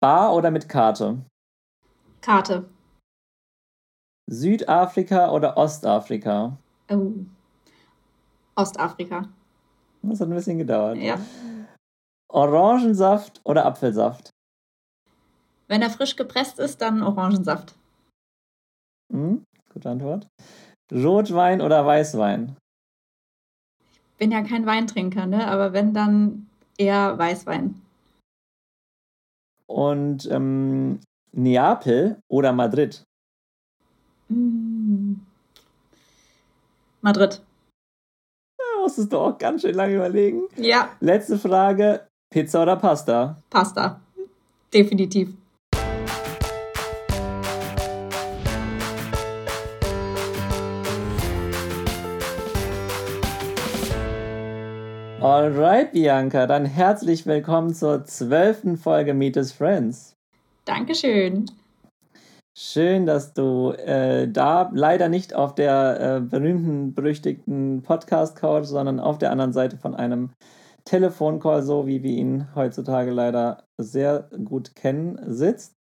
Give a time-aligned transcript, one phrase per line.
[0.00, 1.24] Bar oder mit Karte?
[2.20, 2.68] Karte.
[4.30, 6.56] Südafrika oder Ostafrika?
[6.90, 7.12] Oh.
[8.54, 9.28] Ostafrika.
[10.02, 10.98] Das hat ein bisschen gedauert.
[10.98, 11.18] Ja.
[12.30, 14.30] Orangensaft oder Apfelsaft?
[15.66, 17.74] Wenn er frisch gepresst ist, dann Orangensaft.
[19.12, 19.42] Hm,
[19.72, 20.28] gute Antwort.
[20.92, 22.56] Rotwein oder Weißwein?
[23.82, 25.48] Ich bin ja kein Weintrinker, ne?
[25.48, 27.80] aber wenn, dann eher Weißwein.
[29.68, 31.00] Und ähm,
[31.32, 33.04] Neapel oder Madrid?
[34.28, 35.14] Mm.
[37.02, 37.40] Madrid.
[38.56, 40.42] Da musstest du auch ganz schön lange überlegen.
[40.56, 40.90] Ja.
[41.00, 43.40] Letzte Frage: Pizza oder Pasta?
[43.50, 44.00] Pasta.
[44.72, 45.30] Definitiv.
[55.30, 60.16] Alright, Bianca, dann herzlich willkommen zur zwölften Folge Meet His Friends.
[60.64, 61.50] Dankeschön.
[62.56, 69.18] Schön, dass du äh, da leider nicht auf der äh, berühmten, berüchtigten Podcast-Couch, sondern auf
[69.18, 70.30] der anderen Seite von einem
[70.86, 75.74] Telefoncall, so wie wir ihn heutzutage leider sehr gut kennen, sitzt.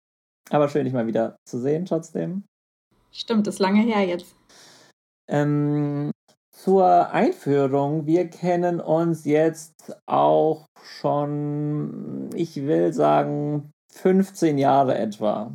[0.51, 2.43] Aber schön, dich mal wieder zu sehen trotzdem.
[3.13, 4.35] Stimmt, ist lange her jetzt.
[5.29, 6.11] Ähm,
[6.67, 8.07] zur Einführung.
[8.07, 15.53] Wir kennen uns jetzt auch schon, ich will sagen, 15 Jahre etwa.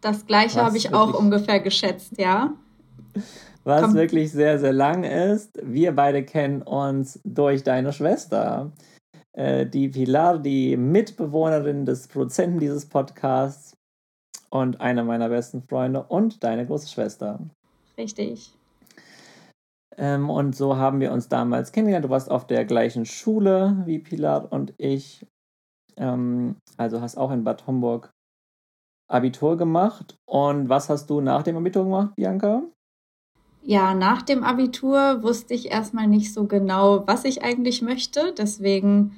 [0.00, 2.54] Das gleiche habe ich auch ungefähr geschätzt, ja.
[3.64, 3.94] Was Komm.
[3.96, 5.60] wirklich sehr, sehr lang ist.
[5.62, 8.72] Wir beide kennen uns durch deine Schwester.
[9.34, 13.76] Äh, die Pilar, die Mitbewohnerin des Produzenten dieses Podcasts
[14.48, 17.40] und eine meiner besten Freunde und deine große Schwester.
[17.98, 18.55] Richtig.
[19.98, 22.04] Ähm, und so haben wir uns damals kennengelernt.
[22.04, 25.26] Du warst auf der gleichen Schule wie Pilar und ich.
[25.96, 28.10] Ähm, also hast auch in Bad Homburg
[29.08, 30.16] Abitur gemacht.
[30.26, 32.62] Und was hast du nach dem Abitur gemacht, Bianca?
[33.62, 38.34] Ja, nach dem Abitur wusste ich erstmal nicht so genau, was ich eigentlich möchte.
[38.36, 39.12] Deswegen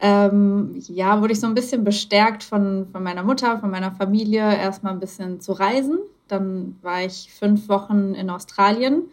[0.00, 4.40] ähm, ja, wurde ich so ein bisschen bestärkt von, von meiner Mutter, von meiner Familie,
[4.40, 5.98] erstmal ein bisschen zu reisen.
[6.26, 9.04] Dann war ich fünf Wochen in Australien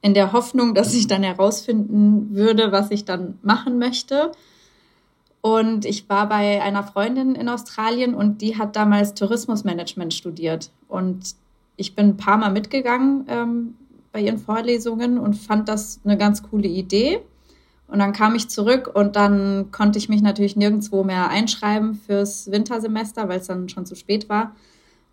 [0.00, 4.32] in der Hoffnung, dass ich dann herausfinden würde, was ich dann machen möchte.
[5.40, 10.70] Und ich war bei einer Freundin in Australien und die hat damals Tourismusmanagement studiert.
[10.88, 11.34] Und
[11.76, 13.74] ich bin ein paar Mal mitgegangen ähm,
[14.12, 17.20] bei ihren Vorlesungen und fand das eine ganz coole Idee.
[17.86, 22.50] Und dann kam ich zurück und dann konnte ich mich natürlich nirgendwo mehr einschreiben fürs
[22.50, 24.54] Wintersemester, weil es dann schon zu spät war.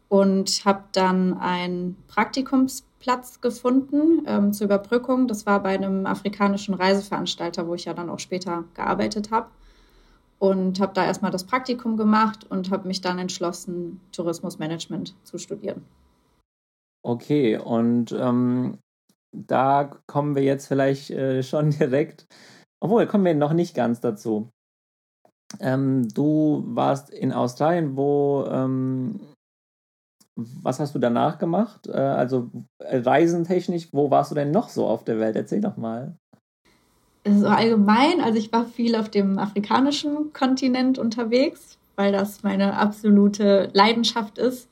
[0.10, 5.28] Und habe dann ein Praktikums Platz gefunden ähm, zur Überbrückung.
[5.28, 9.52] Das war bei einem afrikanischen Reiseveranstalter, wo ich ja dann auch später gearbeitet habe.
[10.40, 15.86] Und habe da erstmal das Praktikum gemacht und habe mich dann entschlossen, Tourismusmanagement zu studieren.
[17.04, 18.80] Okay, und ähm,
[19.32, 22.26] da kommen wir jetzt vielleicht äh, schon direkt,
[22.80, 24.50] obwohl kommen wir noch nicht ganz dazu.
[25.60, 29.20] Ähm, du warst in Australien, wo ähm,
[30.36, 31.88] was hast du danach gemacht?
[31.88, 35.36] Äh, also reisentechnisch, wo warst du denn noch so auf der Welt?
[35.36, 36.16] Erzähl doch mal.
[37.28, 43.70] So allgemein, also ich war viel auf dem afrikanischen Kontinent unterwegs, weil das meine absolute
[43.74, 44.70] Leidenschaft ist.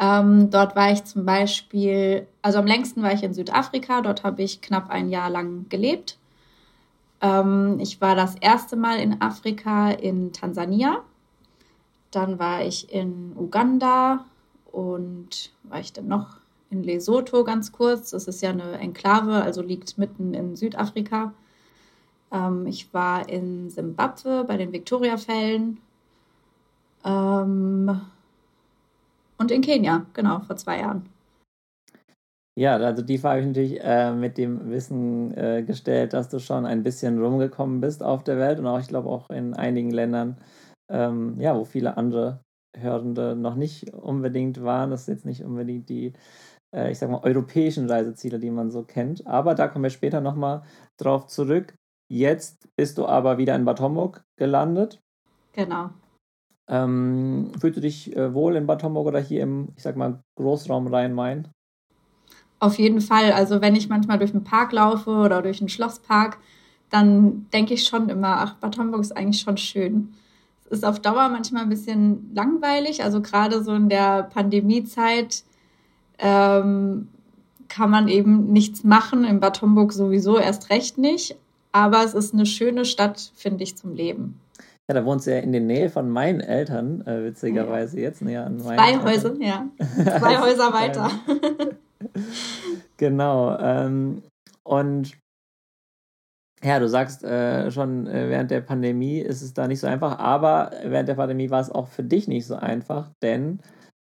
[0.00, 4.42] Ähm, dort war ich zum Beispiel, also am längsten war ich in Südafrika, dort habe
[4.42, 6.18] ich knapp ein Jahr lang gelebt.
[7.20, 11.02] Ähm, ich war das erste Mal in Afrika in Tansania.
[12.10, 14.24] Dann war ich in Uganda,
[14.76, 16.36] und war ich dann noch
[16.68, 18.10] in Lesotho ganz kurz.
[18.10, 21.32] Das ist ja eine Enklave, also liegt mitten in Südafrika.
[22.30, 25.78] Ähm, ich war in Simbabwe bei den Victoria-Fällen.
[27.06, 28.00] Ähm,
[29.38, 31.08] und in Kenia, genau, vor zwei Jahren.
[32.58, 36.38] Ja, also die Frage habe ich natürlich äh, mit dem Wissen äh, gestellt, dass du
[36.38, 39.90] schon ein bisschen rumgekommen bist auf der Welt und auch, ich glaube, auch in einigen
[39.90, 40.36] Ländern,
[40.90, 42.40] ähm, ja, wo viele andere
[42.78, 44.90] Hörende noch nicht unbedingt waren.
[44.90, 46.12] Das sind jetzt nicht unbedingt die,
[46.74, 49.26] äh, ich sag mal, europäischen Reiseziele, die man so kennt.
[49.26, 50.62] Aber da kommen wir später nochmal
[50.96, 51.74] drauf zurück.
[52.08, 55.00] Jetzt bist du aber wieder in Bad Homburg gelandet.
[55.52, 55.90] Genau.
[56.68, 60.20] Ähm, fühlst du dich äh, wohl in Bad Homburg oder hier im, ich sag mal,
[60.36, 61.48] Großraum Rhein-Main?
[62.58, 63.32] Auf jeden Fall.
[63.32, 66.38] Also wenn ich manchmal durch den Park laufe oder durch den Schlosspark,
[66.90, 70.14] dann denke ich schon immer, ach, Bad Homburg ist eigentlich schon schön
[70.70, 73.02] ist auf Dauer manchmal ein bisschen langweilig.
[73.02, 75.44] Also gerade so in der Pandemiezeit
[76.18, 77.08] ähm,
[77.68, 79.24] kann man eben nichts machen.
[79.24, 81.36] In Bad Homburg sowieso erst recht nicht.
[81.72, 84.40] Aber es ist eine schöne Stadt, finde ich, zum Leben.
[84.88, 88.46] Ja, da wohnst du ja in der Nähe von meinen Eltern, äh, witzigerweise jetzt näher
[88.46, 89.04] an meinen Zwei Eltern.
[89.04, 89.66] Häuser, ja.
[90.18, 91.10] Zwei Häuser weiter.
[92.96, 93.58] genau.
[93.58, 94.22] Ähm,
[94.62, 95.12] und
[96.62, 100.18] ja, du sagst äh, schon, äh, während der Pandemie ist es da nicht so einfach,
[100.18, 103.60] aber während der Pandemie war es auch für dich nicht so einfach, denn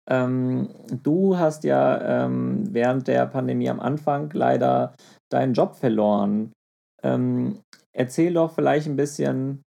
[0.08, 0.68] ähm,
[1.02, 4.94] du hast ja ähm, während der Pandemie am Anfang leider
[5.30, 6.52] deinen Job verloren.
[7.02, 7.60] Ähm,
[7.92, 9.62] erzähl doch vielleicht ein bisschen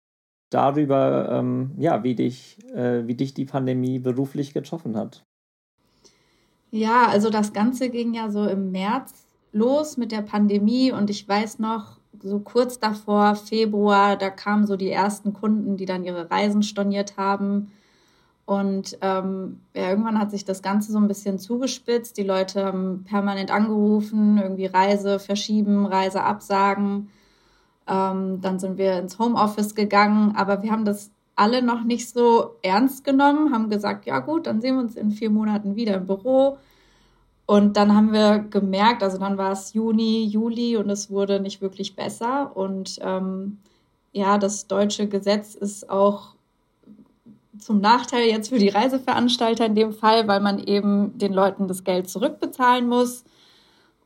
[0.49, 5.23] darüber, ähm, ja, wie dich, äh, wie dich die Pandemie beruflich getroffen hat.
[6.71, 11.27] Ja, also das Ganze ging ja so im März los mit der Pandemie und ich
[11.27, 16.29] weiß noch, so kurz davor, Februar, da kamen so die ersten Kunden, die dann ihre
[16.29, 17.71] Reisen storniert haben.
[18.45, 22.17] Und ähm, ja, irgendwann hat sich das Ganze so ein bisschen zugespitzt.
[22.17, 27.09] Die Leute haben permanent angerufen, irgendwie Reise verschieben, Reise absagen.
[27.87, 32.57] Ähm, dann sind wir ins Homeoffice gegangen, aber wir haben das alle noch nicht so
[32.61, 36.05] ernst genommen, haben gesagt, ja gut, dann sehen wir uns in vier Monaten wieder im
[36.05, 36.57] Büro.
[37.51, 41.61] Und dann haben wir gemerkt, also dann war es Juni, Juli und es wurde nicht
[41.61, 42.55] wirklich besser.
[42.55, 43.57] Und ähm,
[44.13, 46.35] ja, das deutsche Gesetz ist auch
[47.59, 51.83] zum Nachteil jetzt für die Reiseveranstalter in dem Fall, weil man eben den Leuten das
[51.83, 53.25] Geld zurückbezahlen muss.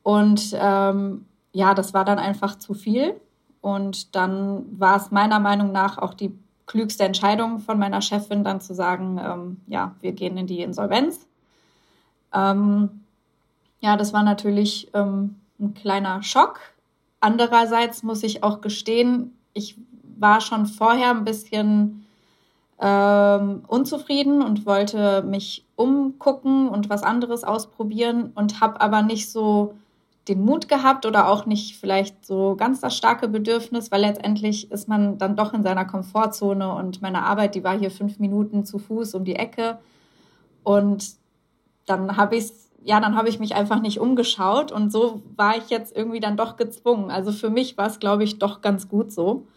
[0.02, 3.14] Und ähm, ja, das war dann einfach zu viel.
[3.62, 6.34] Und dann war es meiner Meinung nach auch die
[6.66, 11.28] klügste Entscheidung von meiner Chefin, dann zu sagen, ähm, ja, wir gehen in die Insolvenz.
[12.34, 13.02] Ähm,
[13.86, 16.60] ja, das war natürlich ähm, ein kleiner Schock.
[17.20, 19.78] Andererseits muss ich auch gestehen, ich
[20.18, 22.04] war schon vorher ein bisschen
[22.82, 29.76] ähm, unzufrieden und wollte mich umgucken und was anderes ausprobieren und habe aber nicht so
[30.28, 34.88] den Mut gehabt oder auch nicht vielleicht so ganz das starke Bedürfnis, weil letztendlich ist
[34.88, 38.80] man dann doch in seiner Komfortzone und meine Arbeit, die war hier fünf Minuten zu
[38.80, 39.78] Fuß um die Ecke
[40.64, 41.06] und
[41.86, 42.52] dann habe ich
[42.86, 46.38] ja, dann habe ich mich einfach nicht umgeschaut und so war ich jetzt irgendwie dann
[46.38, 47.10] doch gezwungen.
[47.12, 49.48] Also für mich war es, glaube ich, doch ganz gut so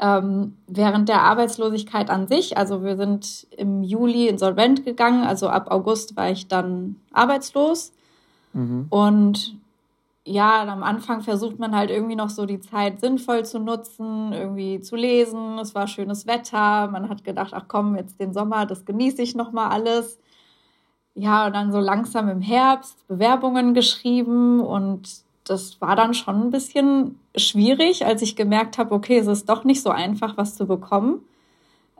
[0.00, 2.56] ähm, während der Arbeitslosigkeit an sich.
[2.56, 7.92] Also wir sind im Juli insolvent gegangen, also ab August war ich dann arbeitslos.
[8.52, 8.86] Mhm.
[8.88, 9.56] Und
[10.24, 14.80] ja, am Anfang versucht man halt irgendwie noch so die Zeit sinnvoll zu nutzen, irgendwie
[14.80, 15.58] zu lesen.
[15.58, 16.88] Es war schönes Wetter.
[16.88, 20.18] Man hat gedacht, ach komm, jetzt den Sommer, das genieße ich noch mal alles.
[21.20, 26.50] Ja, und dann so langsam im Herbst Bewerbungen geschrieben und das war dann schon ein
[26.50, 30.66] bisschen schwierig, als ich gemerkt habe, okay, es ist doch nicht so einfach, was zu
[30.66, 31.20] bekommen.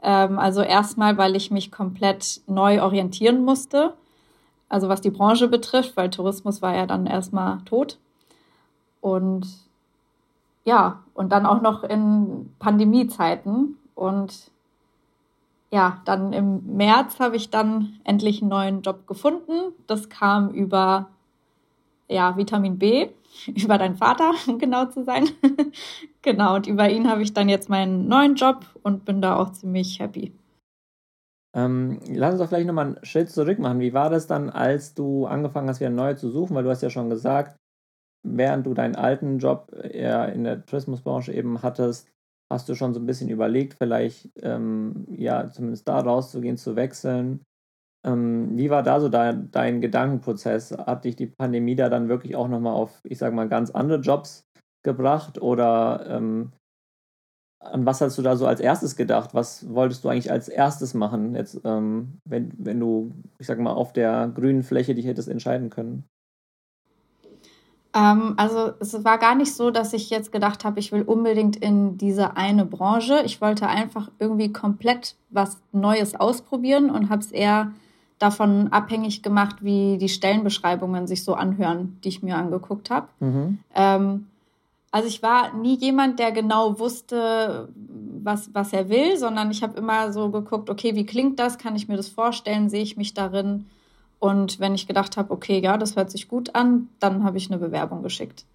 [0.01, 3.93] Ähm, also erstmal, weil ich mich komplett neu orientieren musste,
[4.69, 7.99] also was die Branche betrifft, weil Tourismus war ja dann erstmal tot.
[9.01, 9.45] Und
[10.65, 13.77] ja, und dann auch noch in Pandemiezeiten.
[13.93, 14.49] Und
[15.73, 19.73] ja, dann im März habe ich dann endlich einen neuen Job gefunden.
[19.87, 21.09] Das kam über
[22.09, 23.09] ja, Vitamin B
[23.47, 25.29] über deinen Vater, um genau zu sein.
[26.21, 29.51] genau, und über ihn habe ich dann jetzt meinen neuen Job und bin da auch
[29.53, 30.33] ziemlich happy.
[31.53, 33.81] Ähm, lass uns doch vielleicht nochmal einen Schritt zurück machen.
[33.81, 36.55] Wie war das dann, als du angefangen hast, wieder neu zu suchen?
[36.55, 37.57] Weil du hast ja schon gesagt,
[38.23, 42.10] während du deinen alten Job eher in der Tourismusbranche eben hattest,
[42.51, 47.41] hast du schon so ein bisschen überlegt, vielleicht ähm, ja zumindest da rauszugehen, zu wechseln.
[48.05, 50.71] Ähm, wie war da so dein, dein Gedankenprozess?
[50.71, 53.99] Hat dich die Pandemie da dann wirklich auch nochmal auf, ich sag mal, ganz andere
[53.99, 54.43] Jobs
[54.83, 56.51] gebracht oder ähm,
[57.59, 59.33] an was hast du da so als erstes gedacht?
[59.33, 63.73] Was wolltest du eigentlich als erstes machen, jetzt, ähm, wenn, wenn du, ich sag mal,
[63.73, 66.05] auf der grünen Fläche dich hättest entscheiden können?
[67.93, 71.55] Ähm, also es war gar nicht so, dass ich jetzt gedacht habe, ich will unbedingt
[71.57, 73.21] in diese eine Branche.
[73.25, 77.71] Ich wollte einfach irgendwie komplett was Neues ausprobieren und habe es eher
[78.19, 83.07] davon abhängig gemacht, wie die Stellenbeschreibungen sich so anhören, die ich mir angeguckt habe.
[83.19, 83.59] Mhm.
[83.73, 84.27] Ähm,
[84.91, 87.69] also ich war nie jemand, der genau wusste,
[88.23, 91.57] was, was er will, sondern ich habe immer so geguckt, okay, wie klingt das?
[91.57, 92.69] Kann ich mir das vorstellen?
[92.69, 93.65] Sehe ich mich darin?
[94.21, 97.49] Und wenn ich gedacht habe, okay, ja, das hört sich gut an, dann habe ich
[97.49, 98.45] eine Bewerbung geschickt.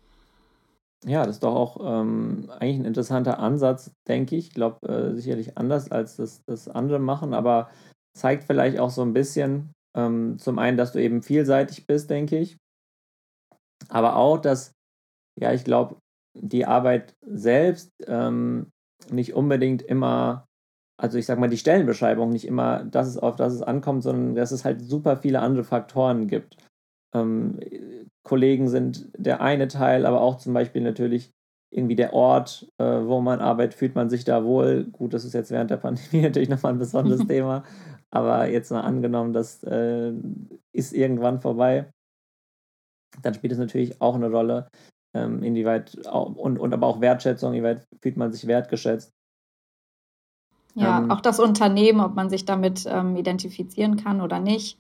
[1.05, 4.47] Ja, das ist doch auch ähm, eigentlich ein interessanter Ansatz, denke ich.
[4.47, 7.69] Ich glaube, äh, sicherlich anders als das, das andere machen, aber
[8.17, 12.39] zeigt vielleicht auch so ein bisschen, ähm, zum einen, dass du eben vielseitig bist, denke
[12.39, 12.57] ich,
[13.89, 14.73] aber auch, dass,
[15.39, 15.97] ja, ich glaube,
[16.35, 18.71] die Arbeit selbst ähm,
[19.11, 20.46] nicht unbedingt immer,
[20.99, 24.35] also ich sag mal, die Stellenbeschreibung nicht immer das ist, auf das es ankommt, sondern
[24.35, 26.57] dass es halt super viele andere Faktoren gibt.
[27.15, 27.61] Ähm,
[28.23, 31.33] Kollegen sind der eine Teil, aber auch zum Beispiel natürlich
[31.71, 34.85] irgendwie der Ort, äh, wo man arbeitet, fühlt man sich da wohl.
[34.85, 37.65] Gut, das ist jetzt während der Pandemie natürlich nochmal ein besonderes Thema,
[38.11, 40.13] aber jetzt mal angenommen, das äh,
[40.73, 41.91] ist irgendwann vorbei,
[43.23, 44.69] dann spielt es natürlich auch eine Rolle,
[45.15, 49.13] ähm, inwieweit auch, und, und aber auch Wertschätzung, inwieweit fühlt man sich wertgeschätzt.
[50.77, 54.79] Ja, ähm, auch das Unternehmen, ob man sich damit ähm, identifizieren kann oder nicht.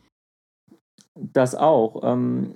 [1.15, 2.03] Das auch.
[2.05, 2.55] Ähm,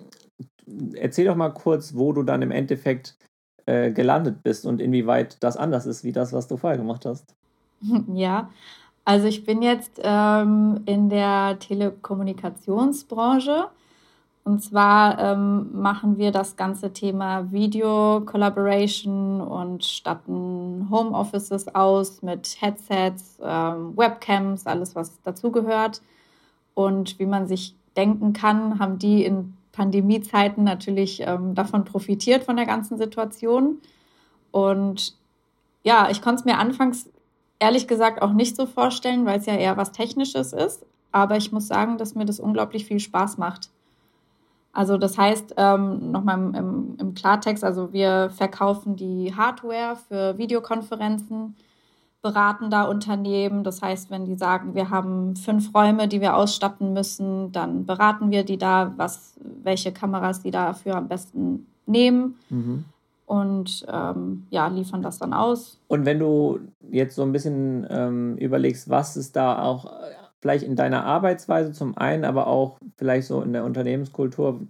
[0.95, 3.17] erzähl doch mal kurz, wo du dann im Endeffekt
[3.65, 7.35] äh, gelandet bist und inwieweit das anders ist, wie das, was du vorher gemacht hast.
[8.15, 8.51] Ja,
[9.07, 13.69] also ich bin jetzt ähm, in der Telekommunikationsbranche.
[14.43, 22.57] Und zwar ähm, machen wir das ganze Thema Video Collaboration und statten Homeoffices aus mit
[22.61, 26.01] Headsets, ähm, Webcams, alles was dazugehört.
[26.75, 32.57] Und wie man sich denken kann, haben die in Pandemiezeiten natürlich ähm, davon profitiert von
[32.57, 33.79] der ganzen Situation.
[34.51, 35.15] Und
[35.83, 37.11] ja, ich konnte es mir anfangs
[37.59, 40.85] ehrlich gesagt auch nicht so vorstellen, weil es ja eher was Technisches ist.
[41.13, 43.71] Aber ich muss sagen, dass mir das unglaublich viel Spaß macht.
[44.73, 51.57] Also das heißt, ähm, nochmal im, im, Klartext, also wir verkaufen die Hardware für Videokonferenzen,
[52.23, 53.65] beraten da Unternehmen.
[53.65, 58.31] Das heißt, wenn die sagen, wir haben fünf Räume, die wir ausstatten müssen, dann beraten
[58.31, 62.37] wir die da, was, welche Kameras die dafür am besten nehmen.
[62.49, 62.85] Mhm.
[63.27, 65.79] Und ähm, ja, liefern das dann aus.
[65.89, 66.61] Und wenn du
[66.91, 69.87] jetzt so ein bisschen ähm, überlegst, was ist da auch
[70.41, 74.61] vielleicht in deiner Arbeitsweise zum einen, aber auch vielleicht so in der Unternehmenskultur.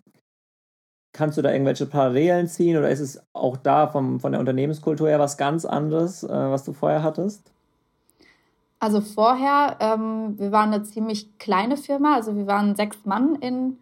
[1.12, 5.09] Kannst du da irgendwelche Parallelen ziehen oder ist es auch da vom, von der Unternehmenskultur
[5.09, 7.50] her was ganz anderes, äh, was du vorher hattest?
[8.79, 13.77] Also vorher, ähm, wir waren eine ziemlich kleine Firma, also wir waren sechs Mann in,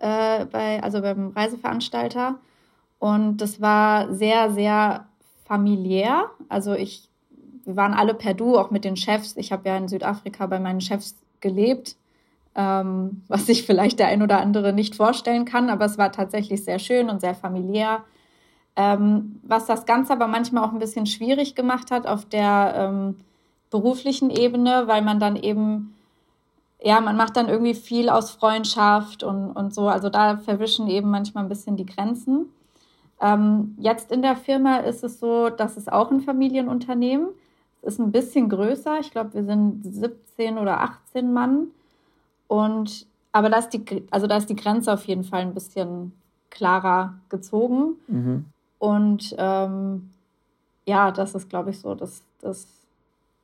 [0.00, 2.36] äh, bei, also beim Reiseveranstalter
[2.98, 5.06] und das war sehr, sehr
[5.44, 6.30] familiär.
[6.48, 7.08] Also ich
[7.64, 9.36] wir waren alle per Du, auch mit den Chefs.
[9.36, 11.96] Ich habe ja in Südafrika bei meinen Chefs gelebt,
[12.54, 16.64] ähm, was sich vielleicht der ein oder andere nicht vorstellen kann, aber es war tatsächlich
[16.64, 18.04] sehr schön und sehr familiär.
[18.76, 23.16] Ähm, was das Ganze aber manchmal auch ein bisschen schwierig gemacht hat auf der ähm,
[23.70, 25.94] beruflichen Ebene, weil man dann eben,
[26.82, 29.88] ja, man macht dann irgendwie viel aus Freundschaft und, und so.
[29.88, 32.46] Also da verwischen eben manchmal ein bisschen die Grenzen.
[33.20, 37.43] Ähm, jetzt in der Firma ist es so, dass es auch ein Familienunternehmen ist
[37.98, 38.98] ein bisschen größer.
[39.00, 41.68] Ich glaube, wir sind 17 oder 18 Mann.
[42.48, 46.12] Und aber da ist die, also da ist die Grenze auf jeden Fall ein bisschen
[46.50, 47.96] klarer gezogen.
[48.06, 48.44] Mhm.
[48.78, 50.10] Und ähm,
[50.86, 52.66] ja, das ist, glaube ich, so das, das,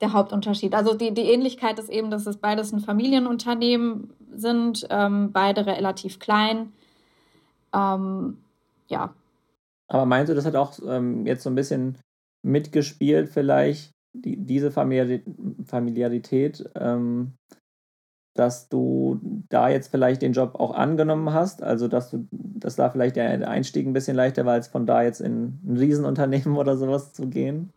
[0.01, 0.75] der Hauptunterschied.
[0.75, 6.19] Also die, die Ähnlichkeit ist eben, dass es beides ein Familienunternehmen sind, ähm, beide relativ
[6.19, 6.73] klein.
[7.75, 8.39] Ähm,
[8.89, 9.13] ja.
[9.89, 11.99] Aber meinst du, das hat auch ähm, jetzt so ein bisschen
[12.43, 17.33] mitgespielt, vielleicht, die, diese Familiarität, ähm,
[18.35, 22.91] dass du da jetzt vielleicht den Job auch angenommen hast, also dass du, dass da
[22.91, 26.77] vielleicht der Einstieg ein bisschen leichter war, als von da jetzt in ein Riesenunternehmen oder
[26.77, 27.73] sowas zu gehen?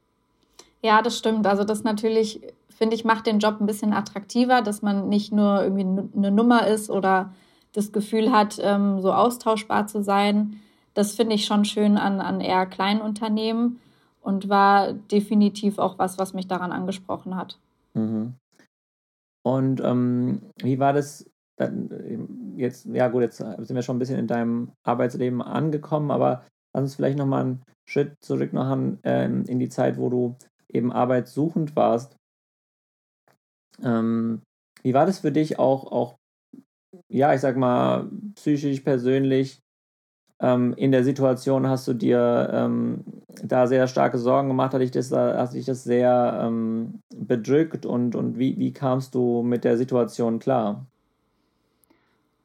[0.82, 1.48] Ja, das stimmt.
[1.48, 5.64] Also das natürlich, finde ich, macht den Job ein bisschen attraktiver, dass man nicht nur
[5.64, 7.34] irgendwie eine Nummer ist oder
[7.74, 10.60] das Gefühl hat, ähm, so austauschbar zu sein.
[10.94, 13.80] Das finde ich schon schön an, an eher kleinen Unternehmen
[14.24, 17.60] und war definitiv auch was, was mich daran angesprochen hat.
[17.94, 18.34] Mhm.
[19.46, 24.18] Und ähm, wie war das dann jetzt, ja gut, jetzt sind wir schon ein bisschen
[24.18, 29.60] in deinem Arbeitsleben angekommen, aber lass uns vielleicht nochmal einen Schritt zurück machen ähm, in
[29.60, 30.36] die Zeit, wo du
[30.70, 32.16] eben arbeitssuchend warst.
[33.84, 34.42] Ähm,
[34.82, 36.16] wie war das für dich auch, auch,
[37.10, 39.60] ja, ich sag mal, psychisch, persönlich,
[40.44, 43.06] ähm, in der Situation hast du dir ähm,
[43.42, 44.74] da sehr starke Sorgen gemacht?
[44.74, 49.42] Hat dich das, hat dich das sehr ähm, bedrückt und, und wie, wie kamst du
[49.42, 50.86] mit der Situation klar?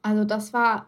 [0.01, 0.85] Also das war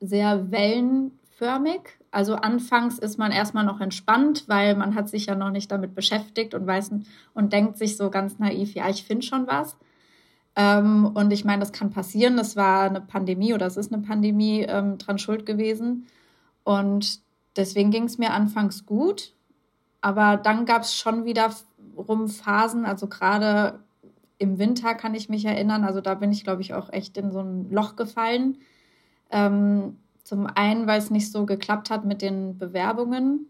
[0.00, 1.82] sehr wellenförmig.
[2.10, 5.94] Also anfangs ist man erstmal noch entspannt, weil man hat sich ja noch nicht damit
[5.94, 6.92] beschäftigt und weiß
[7.34, 9.76] und denkt sich so ganz naiv, ja, ich finde schon was.
[10.56, 12.38] Ähm, und ich meine, das kann passieren.
[12.38, 16.06] Das war eine Pandemie oder es ist eine Pandemie ähm, dran schuld gewesen.
[16.64, 17.20] Und
[17.56, 19.34] deswegen ging es mir anfangs gut.
[20.00, 21.50] Aber dann gab es schon wieder
[21.96, 23.80] rum Phasen, also gerade
[24.38, 27.30] im Winter kann ich mich erinnern, also da bin ich, glaube ich, auch echt in
[27.30, 28.58] so ein Loch gefallen.
[29.30, 33.46] Ähm, zum einen, weil es nicht so geklappt hat mit den Bewerbungen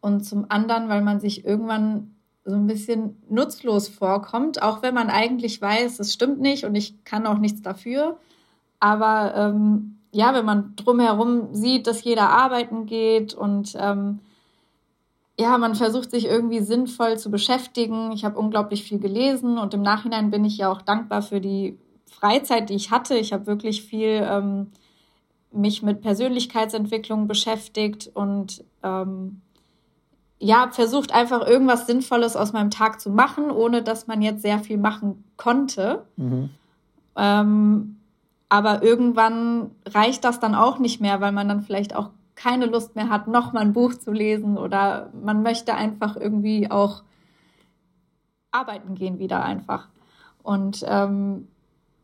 [0.00, 5.08] und zum anderen, weil man sich irgendwann so ein bisschen nutzlos vorkommt, auch wenn man
[5.08, 8.18] eigentlich weiß, es stimmt nicht und ich kann auch nichts dafür.
[8.78, 14.20] Aber ähm, ja, wenn man drumherum sieht, dass jeder arbeiten geht und ähm,
[15.38, 18.12] ja, man versucht sich irgendwie sinnvoll zu beschäftigen.
[18.12, 21.78] Ich habe unglaublich viel gelesen und im Nachhinein bin ich ja auch dankbar für die
[22.06, 23.16] Freizeit, die ich hatte.
[23.16, 24.66] Ich habe wirklich viel ähm,
[25.52, 29.40] mich mit Persönlichkeitsentwicklung beschäftigt und ähm,
[30.38, 34.58] ja, versucht einfach irgendwas Sinnvolles aus meinem Tag zu machen, ohne dass man jetzt sehr
[34.58, 36.04] viel machen konnte.
[36.16, 36.50] Mhm.
[37.16, 37.99] Ähm,
[38.50, 42.96] aber irgendwann reicht das dann auch nicht mehr, weil man dann vielleicht auch keine Lust
[42.96, 47.02] mehr hat, noch mal ein Buch zu lesen oder man möchte einfach irgendwie auch
[48.50, 49.88] arbeiten gehen wieder einfach.
[50.42, 51.46] Und ähm,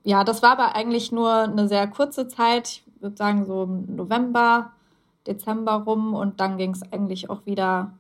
[0.05, 3.97] ja, das war aber eigentlich nur eine sehr kurze Zeit, ich würde sagen so im
[3.97, 4.73] November,
[5.27, 7.93] Dezember rum und dann ging es eigentlich auch wieder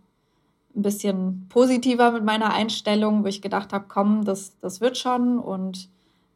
[0.76, 5.40] ein bisschen positiver mit meiner Einstellung, wo ich gedacht habe, komm, das, das wird schon
[5.40, 5.88] und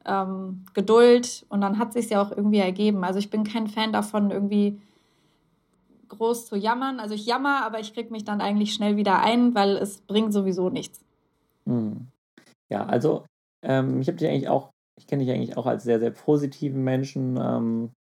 [0.07, 3.05] ähm, Geduld und dann hat sich ja auch irgendwie ergeben.
[3.05, 4.81] Also ich bin kein Fan davon, irgendwie
[6.09, 7.01] groß zu jammern.
[7.01, 10.33] Also ich jammer, aber ich kriege mich dann eigentlich schnell wieder ein, weil es bringt
[10.33, 11.01] sowieso nichts.
[11.67, 12.09] Hm.
[12.71, 13.25] Ja, also
[13.63, 16.83] ähm, ich habe dich eigentlich auch, ich kenne dich eigentlich auch als sehr, sehr positiven
[16.83, 17.39] Menschen.
[17.41, 17.93] Ähm,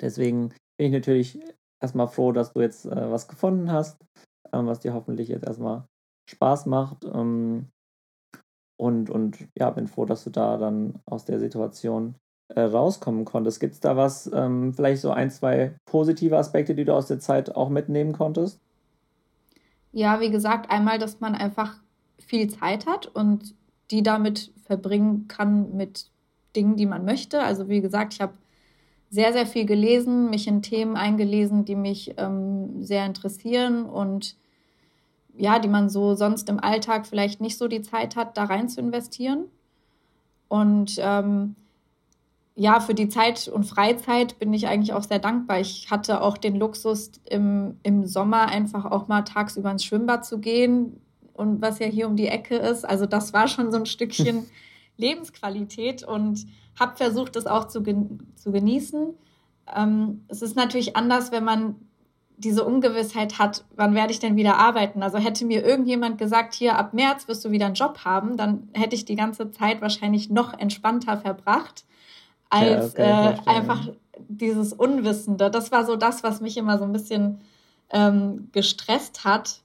[0.00, 1.38] deswegen bin ich natürlich
[1.80, 3.98] erstmal froh, dass du jetzt äh, was gefunden hast,
[4.52, 5.84] ähm, was dir hoffentlich jetzt erstmal
[6.28, 7.04] Spaß macht.
[7.04, 7.68] Ähm,
[8.76, 12.14] und, und ja, bin froh, dass du da dann aus der Situation
[12.48, 13.60] äh, rauskommen konntest.
[13.60, 17.18] Gibt es da was, ähm, vielleicht so ein, zwei positive Aspekte, die du aus der
[17.18, 18.60] Zeit auch mitnehmen konntest?
[19.92, 21.78] Ja, wie gesagt, einmal, dass man einfach
[22.18, 23.54] viel Zeit hat und
[23.90, 26.10] die damit verbringen kann mit
[26.54, 27.42] Dingen, die man möchte.
[27.42, 28.34] Also wie gesagt, ich habe
[29.10, 34.36] sehr, sehr viel gelesen, mich in Themen eingelesen, die mich ähm, sehr interessieren und
[35.36, 38.68] ja, die man so sonst im Alltag vielleicht nicht so die Zeit hat, da rein
[38.68, 39.46] zu investieren.
[40.48, 41.56] Und ähm,
[42.54, 45.60] ja, für die Zeit und Freizeit bin ich eigentlich auch sehr dankbar.
[45.60, 50.38] Ich hatte auch den Luxus, im, im Sommer einfach auch mal tagsüber ins Schwimmbad zu
[50.38, 51.00] gehen
[51.34, 52.88] und was ja hier um die Ecke ist.
[52.88, 54.46] Also das war schon so ein Stückchen
[54.96, 56.46] Lebensqualität und
[56.80, 59.14] habe versucht, das auch zu, gen zu genießen.
[59.76, 61.74] Ähm, es ist natürlich anders, wenn man
[62.38, 65.02] diese Ungewissheit hat, wann werde ich denn wieder arbeiten?
[65.02, 68.68] Also hätte mir irgendjemand gesagt, hier ab März wirst du wieder einen Job haben, dann
[68.74, 71.84] hätte ich die ganze Zeit wahrscheinlich noch entspannter verbracht
[72.50, 73.88] als ja, äh, einfach
[74.28, 75.50] dieses Unwissende.
[75.50, 77.40] Das war so das, was mich immer so ein bisschen
[77.90, 79.62] ähm, gestresst hat.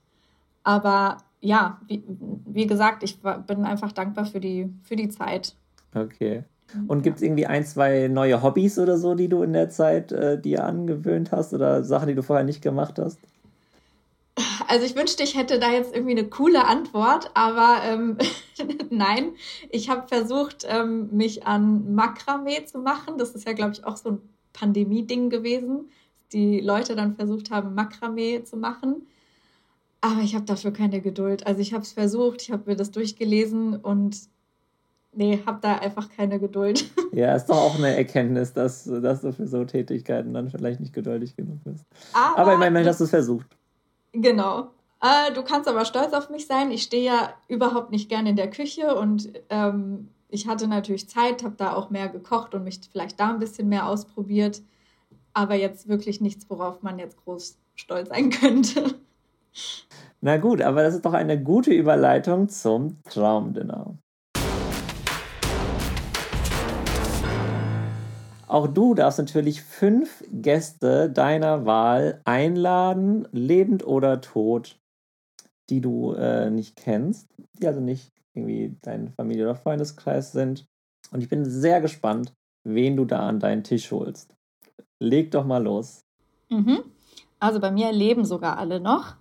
[0.64, 5.56] Aber ja, wie, wie gesagt, ich war, bin einfach dankbar für die, für die Zeit.
[5.94, 6.44] Okay.
[6.88, 10.12] Und gibt es irgendwie ein, zwei neue Hobbys oder so, die du in der Zeit
[10.12, 13.18] äh, dir angewöhnt hast oder Sachen, die du vorher nicht gemacht hast?
[14.68, 18.18] Also ich wünschte, ich hätte da jetzt irgendwie eine coole Antwort, aber ähm,
[18.90, 19.32] nein.
[19.70, 23.18] Ich habe versucht, ähm, mich an Makramee zu machen.
[23.18, 24.22] Das ist ja, glaube ich, auch so ein
[24.54, 25.90] Pandemie-Ding gewesen,
[26.32, 29.08] die Leute dann versucht haben, Makramee zu machen.
[30.00, 31.46] Aber ich habe dafür keine Geduld.
[31.46, 34.18] Also ich habe es versucht, ich habe mir das durchgelesen und
[35.14, 36.86] nee, habe da einfach keine Geduld.
[37.14, 40.94] Ja, ist doch auch eine Erkenntnis, dass, dass du für so Tätigkeiten dann vielleicht nicht
[40.94, 41.86] geduldig genug bist.
[42.14, 43.48] Aber, aber ich meine, hast du es versucht.
[44.14, 44.70] Genau.
[45.02, 46.72] Äh, du kannst aber stolz auf mich sein.
[46.72, 51.44] Ich stehe ja überhaupt nicht gerne in der Küche und ähm, ich hatte natürlich Zeit,
[51.44, 54.62] habe da auch mehr gekocht und mich vielleicht da ein bisschen mehr ausprobiert.
[55.34, 58.96] Aber jetzt wirklich nichts, worauf man jetzt groß stolz sein könnte.
[60.22, 63.98] Na gut, aber das ist doch eine gute Überleitung zum Traumdinner.
[68.52, 74.78] Auch du darfst natürlich fünf Gäste deiner Wahl einladen, lebend oder tot,
[75.70, 80.66] die du äh, nicht kennst, die also nicht irgendwie dein Familie- oder Freundeskreis sind.
[81.12, 82.34] Und ich bin sehr gespannt,
[82.66, 84.34] wen du da an deinen Tisch holst.
[85.00, 86.02] Leg doch mal los.
[86.50, 86.84] Mhm.
[87.40, 89.16] Also bei mir leben sogar alle noch.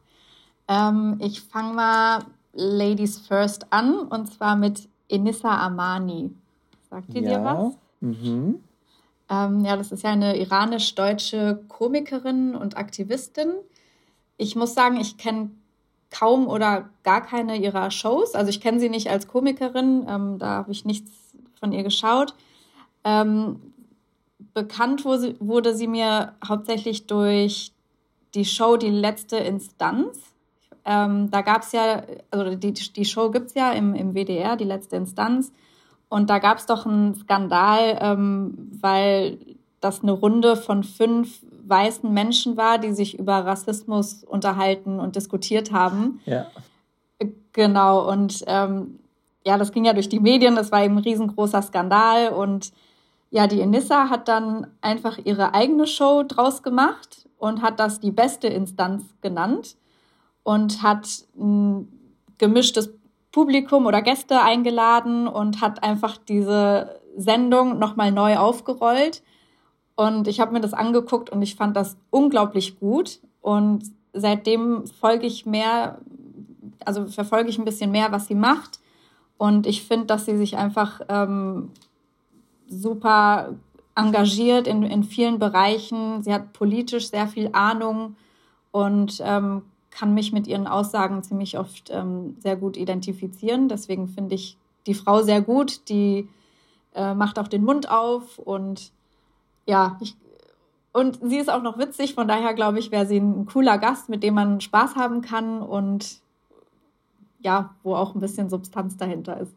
[0.67, 6.35] Ähm, ich fange mal Ladies First an und zwar mit Enissa Amani.
[6.91, 7.39] Sagt die ja.
[7.39, 7.79] dir was?
[8.01, 8.65] Mhm.
[9.31, 13.53] Ähm, ja, das ist ja eine iranisch-deutsche Komikerin und Aktivistin.
[14.37, 15.51] Ich muss sagen, ich kenne
[16.11, 18.35] kaum oder gar keine ihrer Shows.
[18.35, 21.13] Also ich kenne sie nicht als Komikerin, ähm, da habe ich nichts
[21.61, 22.35] von ihr geschaut.
[23.05, 23.61] Ähm,
[24.53, 27.73] bekannt wurde, wurde sie mir hauptsächlich durch
[28.35, 30.19] die Show Die letzte Instanz.
[30.85, 34.57] Ähm, da gab es ja, also die, die Show gibt es ja im, im WDR,
[34.57, 35.53] Die letzte Instanz.
[36.11, 39.39] Und da gab es doch einen Skandal, ähm, weil
[39.81, 45.73] das eine Runde von fünf weißen Menschen war, die sich über Rassismus unterhalten und diskutiert
[45.73, 46.21] haben.
[46.27, 46.47] Ja.
[47.53, 48.99] Genau, und ähm,
[49.47, 52.29] ja, das ging ja durch die Medien, das war eben ein riesengroßer Skandal.
[52.33, 52.73] Und
[53.31, 58.11] ja, die Enissa hat dann einfach ihre eigene Show draus gemacht und hat das die
[58.11, 59.77] beste Instanz genannt.
[60.43, 61.07] und hat
[61.39, 61.89] ein
[62.39, 62.93] gemischtes
[63.33, 69.23] Publikum oder Gäste eingeladen und hat einfach diese Sendung nochmal neu aufgerollt.
[69.95, 73.21] Und ich habe mir das angeguckt und ich fand das unglaublich gut.
[73.41, 75.99] Und seitdem folge ich mehr,
[76.85, 78.81] also verfolge ich ein bisschen mehr, was sie macht.
[79.37, 81.71] Und ich finde, dass sie sich einfach ähm,
[82.69, 83.55] super
[83.95, 86.23] engagiert in, in vielen Bereichen.
[86.23, 88.17] Sie hat politisch sehr viel Ahnung
[88.71, 93.69] und ähm, kann mich mit ihren Aussagen ziemlich oft ähm, sehr gut identifizieren.
[93.69, 95.89] Deswegen finde ich die Frau sehr gut.
[95.89, 96.29] Die
[96.95, 98.93] äh, macht auch den Mund auf und
[99.67, 100.17] ja, ich,
[100.93, 102.15] und sie ist auch noch witzig.
[102.15, 105.63] Von daher glaube ich, wäre sie ein cooler Gast, mit dem man Spaß haben kann
[105.63, 106.21] und
[107.41, 109.55] ja, wo auch ein bisschen Substanz dahinter ist.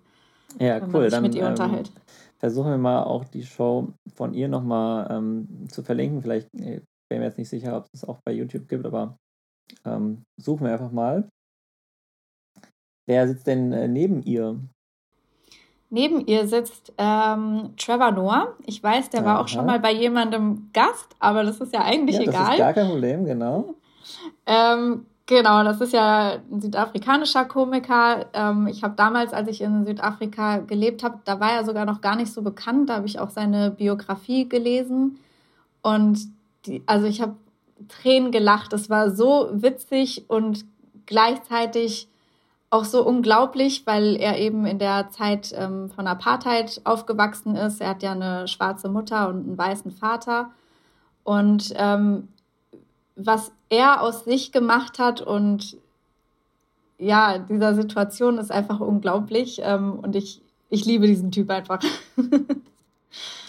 [0.59, 0.91] Ja, wenn cool.
[0.91, 1.91] Man sich Dann, mit ihr ähm, unterhält.
[2.37, 6.21] versuchen wir mal auch die Show von ihr nochmal ähm, zu verlinken.
[6.21, 9.17] Vielleicht äh, bin mir jetzt nicht sicher, ob es auch bei YouTube gibt, aber
[9.85, 11.27] ähm, suchen wir einfach mal.
[13.05, 14.59] Wer sitzt denn äh, neben ihr?
[15.89, 18.53] Neben ihr sitzt ähm, Trevor Noah.
[18.65, 19.27] Ich weiß, der Aha.
[19.27, 22.45] war auch schon mal bei jemandem Gast, aber das ist ja eigentlich ja, das egal.
[22.45, 23.75] Das ist gar kein Problem, genau.
[24.47, 28.25] Ähm, genau, das ist ja ein südafrikanischer Komiker.
[28.33, 32.01] Ähm, ich habe damals, als ich in Südafrika gelebt habe, da war er sogar noch
[32.01, 32.89] gar nicht so bekannt.
[32.89, 35.19] Da habe ich auch seine Biografie gelesen.
[35.83, 36.19] Und
[36.65, 37.35] die, also ich habe
[37.87, 38.73] Tränen gelacht.
[38.73, 40.65] Es war so witzig und
[41.05, 42.07] gleichzeitig
[42.69, 47.81] auch so unglaublich, weil er eben in der Zeit ähm, von Apartheid aufgewachsen ist.
[47.81, 50.49] Er hat ja eine schwarze Mutter und einen weißen Vater.
[51.23, 52.29] Und ähm,
[53.15, 55.77] was er aus sich gemacht hat und
[56.97, 59.59] ja, dieser Situation ist einfach unglaublich.
[59.63, 61.79] Ähm, und ich, ich liebe diesen Typ einfach.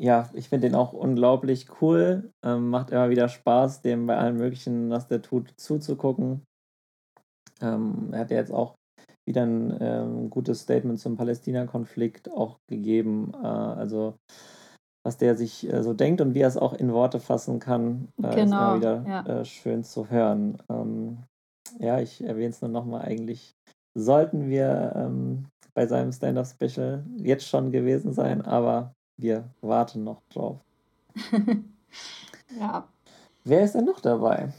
[0.00, 2.30] ja, ich finde den auch unglaublich cool.
[2.44, 6.42] Ähm, macht immer wieder Spaß, dem bei allem Möglichen, was der tut, zuzugucken.
[7.60, 8.76] Ähm, er hat ja jetzt auch
[9.26, 13.32] wieder ein ähm, gutes Statement zum Palästina-Konflikt auch gegeben.
[13.34, 14.14] Äh, also
[15.04, 18.08] was der sich äh, so denkt und wie er es auch in Worte fassen kann,
[18.22, 19.26] äh, genau, ist immer wieder ja.
[19.26, 20.62] Äh, schön zu hören.
[20.68, 21.24] Ähm,
[21.78, 23.54] ja, ich erwähne es nur nochmal, eigentlich
[23.96, 30.60] sollten wir ähm, bei seinem Stand-Up-Special jetzt schon gewesen sein, aber wir warten noch drauf.
[32.58, 32.88] ja.
[33.44, 34.52] Wer ist denn noch dabei?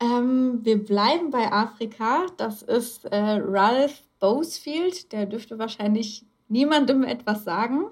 [0.00, 2.26] Ähm, wir bleiben bei Afrika.
[2.36, 5.12] Das ist äh, Ralph Bosefield.
[5.12, 7.86] Der dürfte wahrscheinlich niemandem etwas sagen,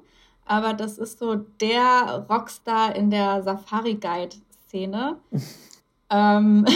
[0.44, 5.18] aber das ist so der Rockstar in der Safari-Guide-Szene.
[6.11, 6.66] ähm,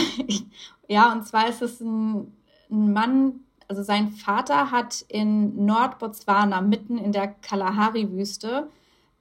[0.87, 2.33] ja, und zwar ist es ein,
[2.69, 8.69] ein Mann, also sein Vater hat in Nordbotswana mitten in der Kalahari-Wüste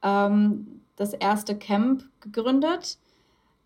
[0.02, 2.98] ähm, das erste Camp gegründet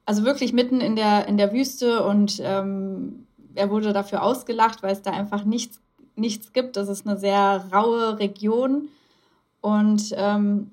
[0.07, 4.93] also wirklich mitten in der, in der Wüste und ähm, er wurde dafür ausgelacht, weil
[4.93, 5.81] es da einfach nichts,
[6.15, 6.77] nichts gibt.
[6.77, 8.89] Das ist eine sehr raue Region.
[9.61, 10.71] Und ähm,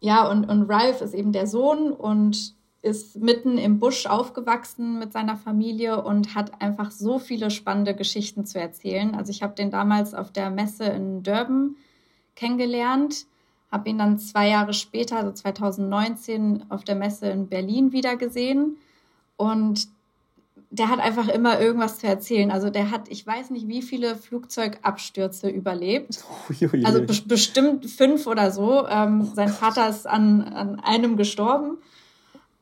[0.00, 5.12] ja, und, und Ralph ist eben der Sohn und ist mitten im Busch aufgewachsen mit
[5.12, 9.14] seiner Familie und hat einfach so viele spannende Geschichten zu erzählen.
[9.14, 11.76] Also ich habe den damals auf der Messe in Durban
[12.36, 13.26] kennengelernt
[13.74, 18.76] habe ihn dann zwei Jahre später, also 2019, auf der Messe in Berlin wieder gesehen.
[19.36, 19.88] Und
[20.70, 22.52] der hat einfach immer irgendwas zu erzählen.
[22.52, 26.24] Also der hat, ich weiß nicht, wie viele Flugzeugabstürze überlebt.
[26.50, 28.86] Oh, also be bestimmt fünf oder so.
[28.86, 31.78] Ähm, sein Vater ist an, an einem gestorben.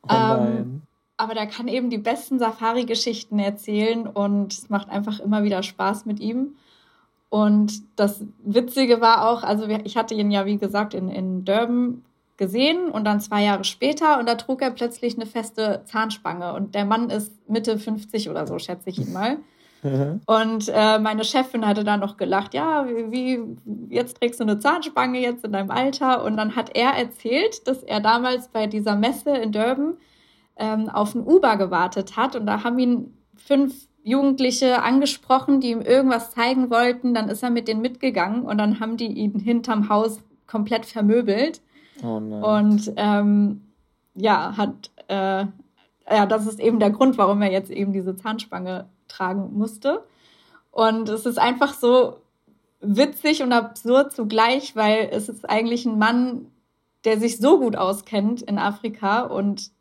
[0.09, 0.81] Oh ähm,
[1.15, 6.07] aber der kann eben die besten Safari-Geschichten erzählen und es macht einfach immer wieder Spaß
[6.07, 6.55] mit ihm.
[7.33, 12.03] Und das Witzige war auch, also ich hatte ihn ja, wie gesagt, in, in Durban
[12.37, 16.75] gesehen und dann zwei Jahre später und da trug er plötzlich eine feste Zahnspange und
[16.75, 19.37] der Mann ist Mitte 50 oder so, schätze ich ihn mal.
[20.27, 23.39] Und äh, meine Chefin hatte dann noch gelacht, ja, wie, wie,
[23.89, 26.23] jetzt trägst du eine Zahnspange jetzt in deinem Alter.
[26.23, 29.95] Und dann hat er erzählt, dass er damals bei dieser Messe in Durban
[30.55, 32.35] ähm, auf ein Uber gewartet hat.
[32.35, 37.13] Und da haben ihn fünf Jugendliche angesprochen, die ihm irgendwas zeigen wollten.
[37.13, 41.61] Dann ist er mit denen mitgegangen und dann haben die ihn hinterm Haus komplett vermöbelt.
[42.03, 42.17] Oh.
[42.17, 43.61] Und ähm,
[44.13, 45.45] ja, hat, äh,
[46.09, 50.03] ja, das ist eben der Grund, warum er jetzt eben diese Zahnspange tragen musste.
[50.71, 52.17] Und es ist einfach so
[52.81, 56.47] witzig und absurd zugleich, weil es ist eigentlich ein Mann,
[57.05, 59.71] der sich so gut auskennt in Afrika und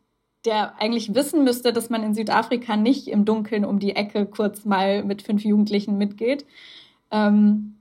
[0.44, 4.64] der eigentlich wissen müsste, dass man in Südafrika nicht im Dunkeln um die Ecke kurz
[4.64, 6.44] mal mit fünf Jugendlichen mitgeht.
[7.10, 7.76] Ähm,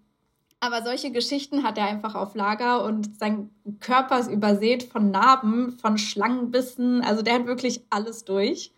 [0.60, 5.72] aber solche Geschichten hat er einfach auf Lager und sein Körper ist übersät von Narben,
[5.80, 7.02] von Schlangenbissen.
[7.02, 8.72] Also der hat wirklich alles durch.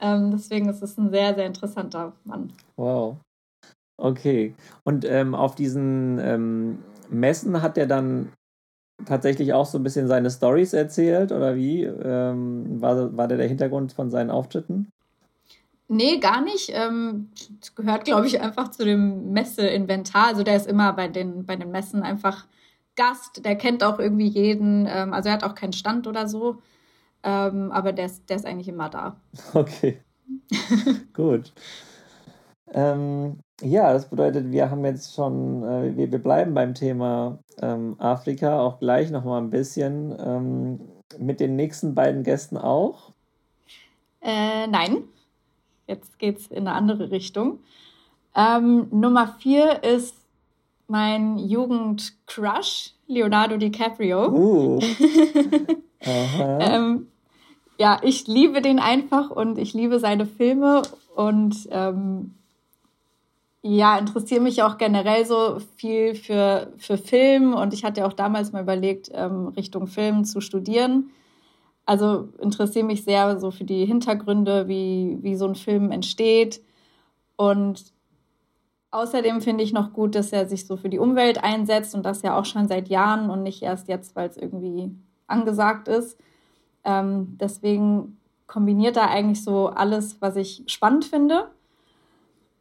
[0.00, 2.52] Ähm, deswegen ist es ein sehr, sehr interessanter Mann.
[2.76, 3.16] Wow.
[3.96, 4.54] Okay.
[4.82, 6.78] Und ähm, auf diesen ähm,
[7.10, 8.32] Messen hat er dann
[9.04, 11.84] tatsächlich auch so ein bisschen seine Stories erzählt oder wie?
[11.84, 14.88] Ähm, war, war der der Hintergrund von seinen Auftritten?
[15.88, 16.70] Nee, gar nicht.
[16.74, 17.30] Ähm,
[17.60, 20.26] das gehört, glaube ich, einfach zu dem Messeinventar.
[20.26, 22.46] Also der ist immer bei den, bei den Messen einfach
[22.94, 23.44] Gast.
[23.44, 24.86] Der kennt auch irgendwie jeden.
[24.86, 26.58] Ähm, also er hat auch keinen Stand oder so.
[27.22, 29.16] Ähm, aber der ist, der ist eigentlich immer da.
[29.54, 30.02] Okay.
[31.14, 31.52] Gut.
[32.72, 37.96] Ähm, ja, das bedeutet, wir haben jetzt schon, äh, wir, wir bleiben beim Thema ähm,
[37.98, 40.14] Afrika auch gleich nochmal ein bisschen.
[40.18, 40.80] Ähm,
[41.18, 43.12] mit den nächsten beiden Gästen auch?
[44.20, 45.04] Äh, nein.
[45.86, 47.60] Jetzt geht es in eine andere Richtung.
[48.36, 50.14] Ähm, Nummer vier ist
[50.86, 54.28] mein Jugendcrush, Leonardo DiCaprio.
[54.28, 54.80] Uh.
[56.00, 57.08] ähm,
[57.78, 60.82] ja, ich liebe den einfach und ich liebe seine Filme
[61.14, 62.34] und ähm,
[63.62, 68.52] ja, interessiere mich auch generell so viel für, für Film und ich hatte auch damals
[68.52, 71.10] mal überlegt, ähm, Richtung Film zu studieren.
[71.84, 76.60] Also interessiere mich sehr so für die Hintergründe, wie, wie so ein Film entsteht.
[77.36, 77.92] Und
[78.90, 82.22] außerdem finde ich noch gut, dass er sich so für die Umwelt einsetzt und das
[82.22, 84.90] ja auch schon seit Jahren und nicht erst jetzt, weil es irgendwie
[85.26, 86.18] angesagt ist.
[86.84, 91.50] Ähm, deswegen kombiniert er eigentlich so alles, was ich spannend finde.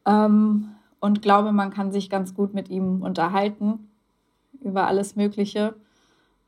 [0.05, 3.89] Ähm, und glaube, man kann sich ganz gut mit ihm unterhalten
[4.62, 5.75] über alles Mögliche.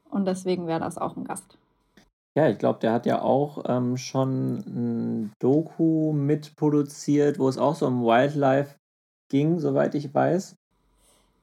[0.09, 1.57] Und deswegen wäre das auch ein Gast.
[2.35, 7.75] Ja, ich glaube, der hat ja auch ähm, schon ein Doku mitproduziert, wo es auch
[7.75, 8.75] so um Wildlife
[9.29, 10.55] ging, soweit ich weiß.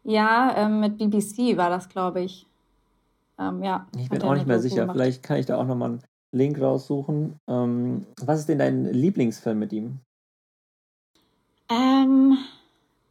[0.04, 2.46] Ja, ähm, mit BBC war das, glaube ich.
[3.38, 3.86] Ähm, ja.
[3.96, 4.82] Ich bin auch nicht mehr Doku sicher.
[4.82, 4.96] Gemacht.
[4.96, 7.36] Vielleicht kann ich da auch nochmal einen Link raussuchen.
[7.48, 10.00] Ähm, was ist denn dein Lieblingsfilm mit ihm?
[11.68, 12.38] Ähm,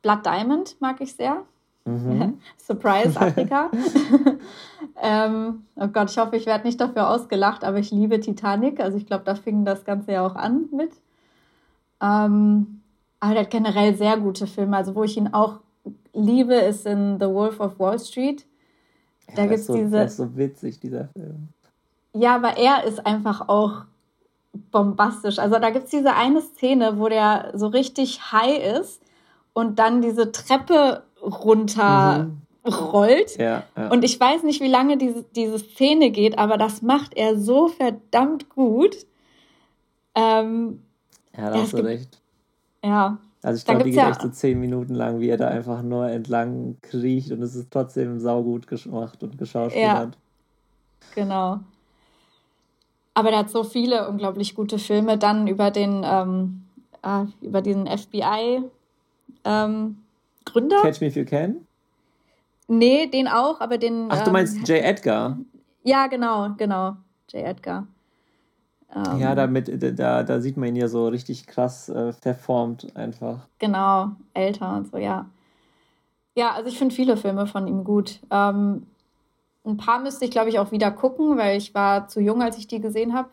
[0.06, 1.38] Blood Diamond mag ich sehr.
[1.86, 2.40] Mhm.
[2.58, 3.72] Surprise Afrika.
[5.02, 8.80] ähm, oh Gott, ich hoffe, ich werde nicht dafür ausgelacht, aber ich liebe Titanic.
[8.80, 10.92] Also ich glaube, da fing das Ganze ja auch an mit.
[12.00, 12.82] Ähm,
[13.20, 14.78] aber der hat generell sehr gute Filme.
[14.78, 15.62] Also wo ich ihn auch
[16.14, 18.46] liebe, ist in The Wolf of Wall Street.
[19.36, 19.98] Da ja, gibt's so, diese.
[19.98, 21.48] Das ist so witzig, dieser Film.
[22.14, 23.86] Ja, aber er ist einfach auch
[24.70, 25.40] bombastisch.
[25.40, 29.02] Also da gibt es diese eine Szene, wo der so richtig high ist
[29.56, 32.72] und dann diese Treppe runter mhm.
[32.72, 33.38] rollt.
[33.38, 33.88] Ja, ja.
[33.90, 37.70] Und ich weiß nicht, wie lange diese, diese Szene geht, aber das macht er so
[37.70, 38.96] verdammt gut.
[40.14, 40.82] Ähm,
[41.36, 42.20] ja, da hast du recht.
[42.84, 43.18] Ja.
[43.42, 46.10] Also ich glaube, die geht echt so zehn Minuten lang, wie er da einfach nur
[46.10, 50.16] entlang kriecht und es ist trotzdem saugut gemacht und geschauspielert.
[50.16, 51.60] Ja, genau.
[53.14, 55.18] Aber der hat so viele unglaublich gute Filme.
[55.18, 56.64] Dann über den, ähm,
[57.04, 58.64] äh, über diesen FBI
[59.44, 59.98] ähm,
[60.46, 60.82] Gründer.
[60.82, 61.68] Catch Me If You Can?
[62.68, 64.08] Nee, den auch, aber den.
[64.10, 64.84] Ach, du meinst ähm, J.
[64.84, 65.38] Edgar?
[65.84, 66.96] Ja, genau, genau.
[67.32, 67.44] J.
[67.44, 67.88] Edgar.
[68.96, 73.48] Ähm, ja, damit, da, da sieht man ihn ja so richtig krass äh, verformt einfach.
[73.60, 75.26] Genau, älter und so, ja.
[76.36, 78.20] Ja, also ich finde viele Filme von ihm gut.
[78.30, 78.88] Ähm,
[79.66, 82.58] ein paar müsste ich, glaube ich, auch wieder gucken, weil ich war zu jung, als
[82.58, 83.30] ich die gesehen habe.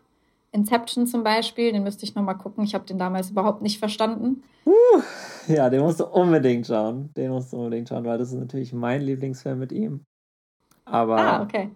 [0.53, 2.65] Inception zum Beispiel, den müsste ich nochmal gucken.
[2.65, 4.43] Ich habe den damals überhaupt nicht verstanden.
[4.67, 5.03] Uh,
[5.49, 7.11] ja, den musst du unbedingt schauen.
[7.17, 10.05] Den musst du unbedingt schauen, weil das ist natürlich mein Lieblingsfilm mit ihm.
[10.85, 11.17] Aber.
[11.17, 11.71] Ah, okay.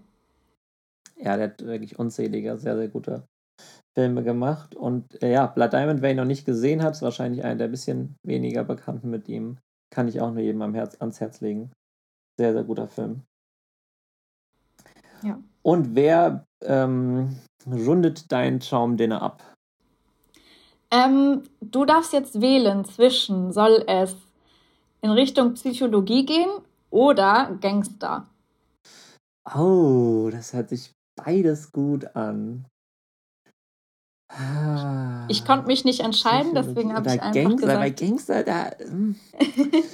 [1.16, 3.26] Ja, der hat wirklich unzählige, sehr, sehr gute
[3.96, 4.74] Filme gemacht.
[4.74, 7.68] Und äh, ja, Blood Diamond, wer ihn noch nicht gesehen hat, ist wahrscheinlich einer der
[7.68, 9.56] bisschen weniger bekannten mit ihm.
[9.90, 11.70] Kann ich auch nur jedem am Herz, ans Herz legen.
[12.38, 13.22] Sehr, sehr guter Film.
[15.22, 15.40] Ja.
[15.62, 19.42] Und wer ähm, rundet dein Traumdinner ab?
[20.90, 24.16] Ähm, du darfst jetzt wählen zwischen, soll es
[25.00, 26.50] in Richtung Psychologie gehen
[26.90, 28.28] oder Gangster?
[29.54, 32.66] Oh, das hört sich beides gut an.
[34.28, 37.80] Ah, ich konnte mich nicht entscheiden, deswegen habe ich einfach Gangster, gesagt.
[37.80, 38.70] Bei Gangster, da.
[38.78, 39.14] Hm.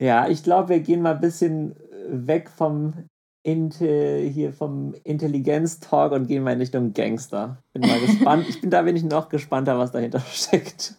[0.00, 1.76] ja, ich glaube, wir gehen mal ein bisschen
[2.08, 3.06] weg vom
[3.44, 7.58] Inte, hier vom Intelligenz-Talk und gehen mal in Richtung Gangster.
[7.74, 8.46] Bin mal gespannt.
[8.48, 10.94] Ich bin da bin ich noch gespannter, was dahinter steckt.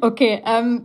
[0.00, 0.84] Okay, ähm,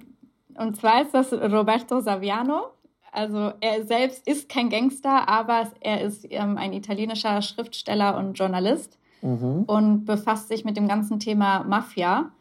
[0.56, 2.71] und zwar ist das Roberto Saviano.
[3.12, 8.97] Also er selbst ist kein Gangster, aber er ist ähm, ein italienischer Schriftsteller und Journalist
[9.21, 9.65] mhm.
[9.67, 12.32] und befasst sich mit dem ganzen Thema Mafia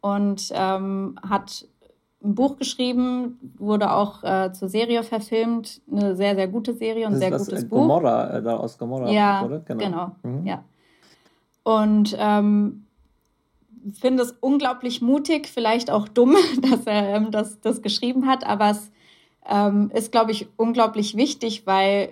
[0.00, 1.66] und ähm, hat
[2.22, 5.80] ein Buch geschrieben, wurde auch äh, zur Serie verfilmt.
[5.90, 7.78] Eine sehr, sehr gute Serie und ein sehr das, gutes äh, Buch.
[7.78, 9.60] Gomorra, äh, aus Gomorra, ja, oder?
[9.60, 9.84] Genau.
[9.84, 10.46] genau mhm.
[10.46, 10.64] ja.
[11.62, 12.86] Und ähm,
[14.00, 18.70] finde es unglaublich mutig, vielleicht auch dumm, dass er ähm, das, das geschrieben hat, aber
[18.70, 18.90] es
[19.48, 22.10] ähm, ist, glaube ich, unglaublich wichtig, weil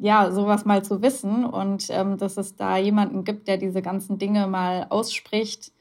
[0.00, 4.18] ja, sowas mal zu wissen und ähm, dass es da jemanden gibt, der diese ganzen
[4.18, 5.72] Dinge mal ausspricht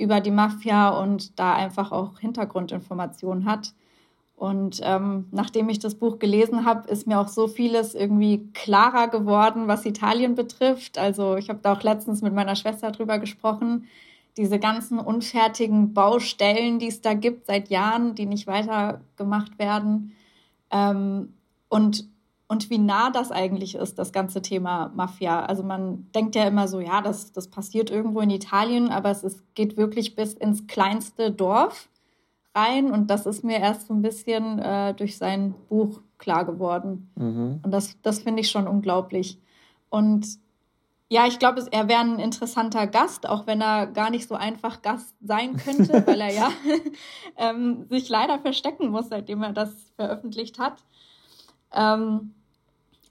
[0.00, 3.74] über die Mafia und da einfach auch Hintergrundinformationen hat.
[4.34, 9.08] Und ähm, nachdem ich das Buch gelesen habe, ist mir auch so vieles irgendwie klarer
[9.08, 10.96] geworden, was Italien betrifft.
[10.96, 13.86] Also ich habe da auch letztens mit meiner Schwester drüber gesprochen.
[14.38, 20.12] Diese ganzen unfertigen Baustellen, die es da gibt seit Jahren, die nicht weitergemacht werden.
[20.70, 21.34] Ähm,
[21.68, 22.08] und,
[22.50, 25.44] und wie nah das eigentlich ist, das ganze Thema Mafia.
[25.44, 29.22] Also man denkt ja immer so, ja, das, das passiert irgendwo in Italien, aber es
[29.22, 31.88] ist, geht wirklich bis ins kleinste Dorf
[32.52, 37.12] rein und das ist mir erst so ein bisschen äh, durch sein Buch klar geworden.
[37.14, 37.60] Mhm.
[37.62, 39.38] Und das, das finde ich schon unglaublich.
[39.88, 40.26] Und
[41.08, 44.82] ja, ich glaube, er wäre ein interessanter Gast, auch wenn er gar nicht so einfach
[44.82, 46.50] Gast sein könnte, weil er ja
[47.36, 50.82] ähm, sich leider verstecken muss, seitdem er das veröffentlicht hat.
[51.72, 52.34] Ähm,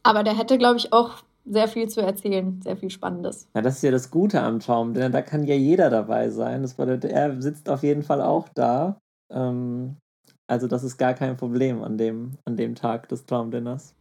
[0.03, 3.47] aber der hätte, glaube ich, auch sehr viel zu erzählen, sehr viel Spannendes.
[3.55, 6.62] Ja, das ist ja das Gute am Traum, denn da kann ja jeder dabei sein.
[6.62, 8.99] Das bedeutet, er sitzt auf jeden Fall auch da
[9.31, 9.95] ähm,
[10.47, 13.93] also das ist gar kein Problem an dem, an dem Tag des Traumdinners.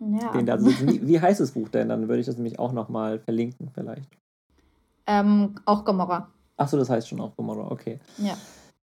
[0.00, 0.32] Ja.
[0.32, 1.88] Den, also, wie, wie heißt das Buch denn?
[1.88, 4.10] Dann würde ich das nämlich auch nochmal verlinken vielleicht.
[5.06, 6.28] Ähm, auch Gomorra.
[6.56, 8.00] Achso, das heißt schon auch Gomorra, okay.
[8.18, 8.34] Ja.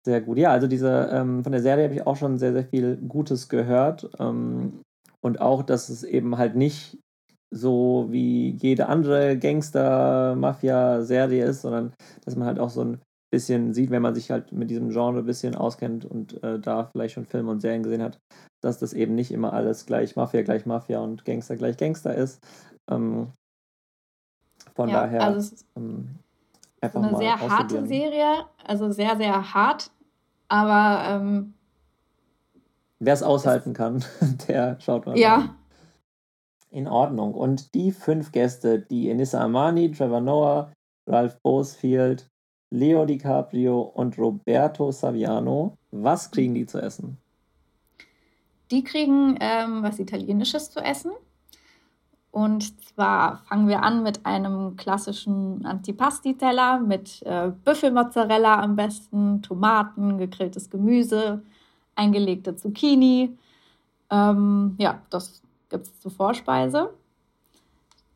[0.05, 0.39] Sehr gut.
[0.39, 3.49] Ja, also diese, ähm, von der Serie habe ich auch schon sehr, sehr viel Gutes
[3.49, 4.09] gehört.
[4.19, 4.81] Ähm,
[5.27, 6.99] und auch, dass es eben halt nicht
[7.51, 11.93] so wie jede andere Gangster-Mafia-Serie ist, sondern
[12.25, 13.01] dass man halt auch so ein
[13.33, 16.85] bisschen sieht, wenn man sich halt mit diesem Genre ein bisschen auskennt und äh, da
[16.85, 18.21] vielleicht schon Filme und Serien gesehen hat,
[18.63, 22.41] dass das eben nicht immer alles gleich Mafia gleich Mafia und Gangster gleich Gangster ist.
[22.89, 23.33] Ähm,
[24.77, 26.21] von ja, daher also ähm,
[26.81, 29.91] einfach eine sehr harte Serie, also sehr, sehr hart,
[30.47, 31.55] aber ähm,
[32.99, 34.05] wer es aushalten kann,
[34.49, 35.19] der schaut mal.
[35.19, 35.37] Ja.
[35.37, 35.51] Rein.
[36.71, 37.35] In Ordnung.
[37.35, 40.73] Und die fünf Gäste, die Enissa Amani, Trevor Noah,
[41.07, 42.29] Ralph Bosefield,
[42.71, 45.79] Leo DiCaprio und Roberto Saviano.
[45.91, 47.17] Was kriegen die zu essen?
[48.71, 51.13] Die kriegen ähm, was Italienisches zu essen.
[52.33, 60.19] Und zwar fangen wir an mit einem klassischen Antipasti-Teller mit äh, Büffelmozzarella am besten, Tomaten,
[60.19, 61.43] gegrilltes Gemüse,
[61.97, 63.37] eingelegte Zucchini.
[64.11, 66.91] Ähm, ja, das gibt es zur Vorspeise.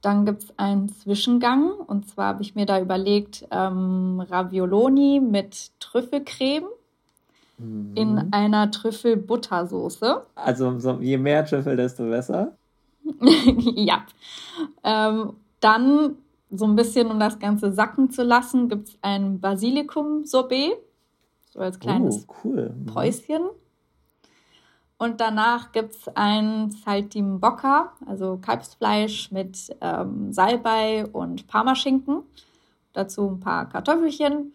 [0.03, 5.73] Dann gibt es einen Zwischengang und zwar habe ich mir da überlegt ähm, Ravioloni mit
[5.79, 6.65] Trüffelcreme
[7.59, 7.93] mhm.
[7.95, 10.23] in einer Trüffelbuttersoße.
[10.37, 12.57] Also so, je mehr Trüffel, desto besser.
[13.75, 14.07] ja.
[14.85, 16.17] Ähm, dann
[16.51, 20.73] so ein bisschen, um das Ganze sacken zu lassen, gibt es ein Basilikum-Sorbet.
[21.51, 22.75] So als kleines oh, cool.
[22.75, 22.87] Mhm.
[22.87, 23.43] Päuschen.
[25.01, 32.23] Und danach gibt es ein Saltimbocca, also Kalbsfleisch mit ähm, Salbei und Parmaschinken.
[32.93, 34.53] Dazu ein paar Kartoffelchen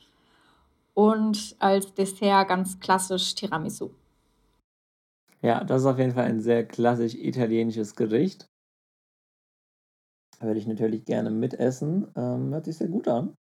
[0.93, 3.89] und als Dessert ganz klassisch Tiramisu.
[5.41, 8.45] Ja, das ist auf jeden Fall ein sehr klassisch italienisches Gericht.
[10.41, 12.11] Würde ich natürlich gerne mitessen.
[12.15, 13.33] Ähm, hört sich sehr gut an.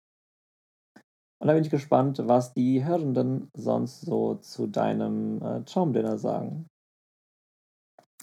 [1.38, 6.66] Und da bin ich gespannt, was die Hörenden sonst so zu deinem äh, Traumdinner sagen.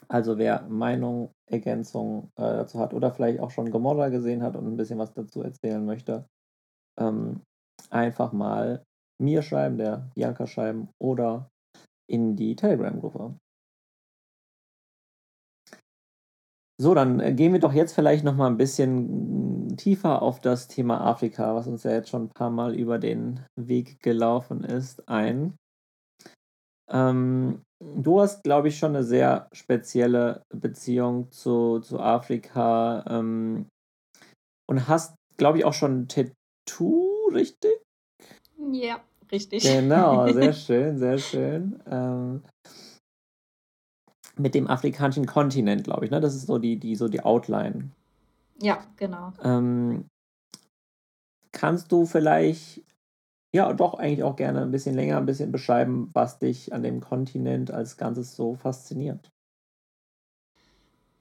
[0.07, 4.67] Also wer Meinung, Ergänzung äh, dazu hat oder vielleicht auch schon Gomorra gesehen hat und
[4.67, 6.25] ein bisschen was dazu erzählen möchte,
[6.99, 7.41] ähm,
[7.89, 8.83] einfach mal
[9.19, 11.49] mir schreiben, der Bianca schreiben oder
[12.09, 13.37] in die Telegram-Gruppe.
[16.81, 20.67] So, dann äh, gehen wir doch jetzt vielleicht noch mal ein bisschen tiefer auf das
[20.67, 25.07] Thema Afrika, was uns ja jetzt schon ein paar Mal über den Weg gelaufen ist,
[25.07, 25.55] ein.
[26.91, 33.67] Ähm, du hast, glaube ich, schon eine sehr spezielle Beziehung zu, zu Afrika ähm,
[34.69, 37.81] und hast, glaube ich, auch schon ein Tattoo, richtig?
[38.71, 38.99] Ja,
[39.31, 39.63] richtig.
[39.63, 41.81] Genau, sehr schön, sehr schön.
[41.89, 42.43] Ähm,
[44.37, 46.19] mit dem afrikanischen Kontinent, glaube ich, ne?
[46.19, 47.91] Das ist so die, die, so die Outline.
[48.59, 49.33] Ja, genau.
[49.43, 50.05] Ähm,
[51.51, 52.81] kannst du vielleicht
[53.53, 57.01] ja, doch eigentlich auch gerne ein bisschen länger, ein bisschen beschreiben, was dich an dem
[57.01, 59.31] Kontinent als Ganzes so fasziniert.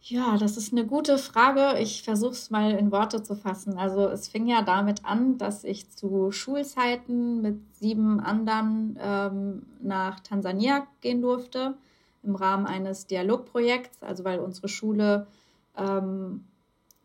[0.03, 1.78] Ja, das ist eine gute Frage.
[1.78, 3.76] Ich versuche es mal in Worte zu fassen.
[3.76, 10.20] Also es fing ja damit an, dass ich zu Schulzeiten mit sieben anderen ähm, nach
[10.20, 11.74] Tansania gehen durfte
[12.22, 15.26] im Rahmen eines Dialogprojekts, also weil unsere Schule
[15.76, 16.45] ähm,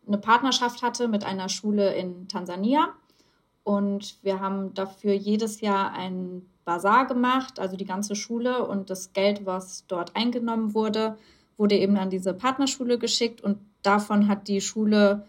[0.06, 2.94] eine Partnerschaft hatte mit einer Schule in Tansania.
[3.66, 8.64] Und wir haben dafür jedes Jahr einen Bazar gemacht, also die ganze Schule.
[8.64, 11.18] Und das Geld, was dort eingenommen wurde,
[11.56, 13.40] wurde eben an diese Partnerschule geschickt.
[13.40, 15.26] Und davon hat die Schule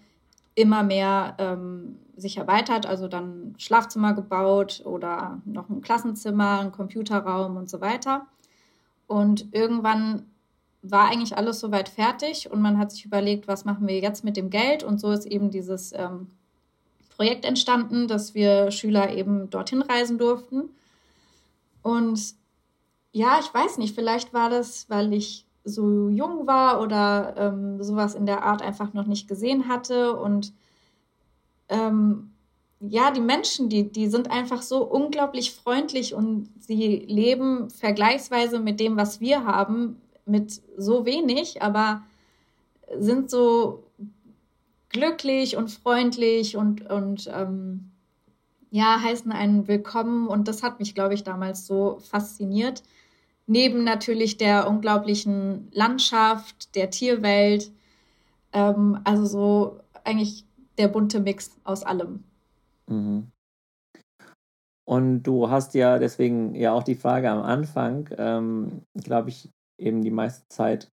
[0.54, 7.58] immer mehr ähm, sich erweitert, also dann Schlafzimmer gebaut oder noch ein Klassenzimmer, ein Computerraum
[7.58, 8.28] und so weiter.
[9.08, 10.28] Und irgendwann
[10.84, 14.38] war eigentlich alles soweit fertig und man hat sich überlegt, was machen wir jetzt mit
[14.38, 14.84] dem Geld?
[14.84, 16.28] Und so ist eben dieses ähm,
[17.18, 20.70] Projekt entstanden, dass wir Schüler eben dorthin reisen durften.
[21.82, 22.36] Und
[23.11, 28.15] ja, ich weiß nicht, vielleicht war das, weil ich so jung war oder ähm, sowas
[28.15, 30.15] in der Art einfach noch nicht gesehen hatte.
[30.15, 30.53] Und
[31.70, 32.32] ähm,
[32.80, 38.80] ja, die Menschen, die, die sind einfach so unglaublich freundlich und sie leben vergleichsweise mit
[38.80, 42.03] dem, was wir haben, mit so wenig, aber
[42.99, 43.87] sind so
[44.98, 47.91] glücklich und freundlich und, und ähm,
[48.72, 50.28] ja, heißen einen willkommen.
[50.28, 52.82] Und das hat mich, glaube ich, damals so fasziniert.
[53.45, 57.72] Neben natürlich der unglaublichen Landschaft, der Tierwelt.
[58.54, 60.45] Ähm, also so eigentlich
[60.80, 62.24] der bunte Mix aus allem.
[62.88, 63.32] Mhm.
[64.86, 70.02] Und du hast ja deswegen ja auch die Frage am Anfang, ähm, glaube ich, eben
[70.02, 70.89] die meiste Zeit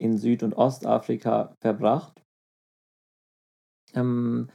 [0.00, 2.22] in Süd- und Ostafrika verbracht.
[3.98, 4.48] Ähm,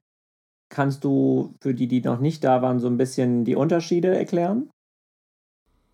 [0.70, 4.70] kannst du für die, die noch nicht da waren, so ein bisschen die Unterschiede erklären?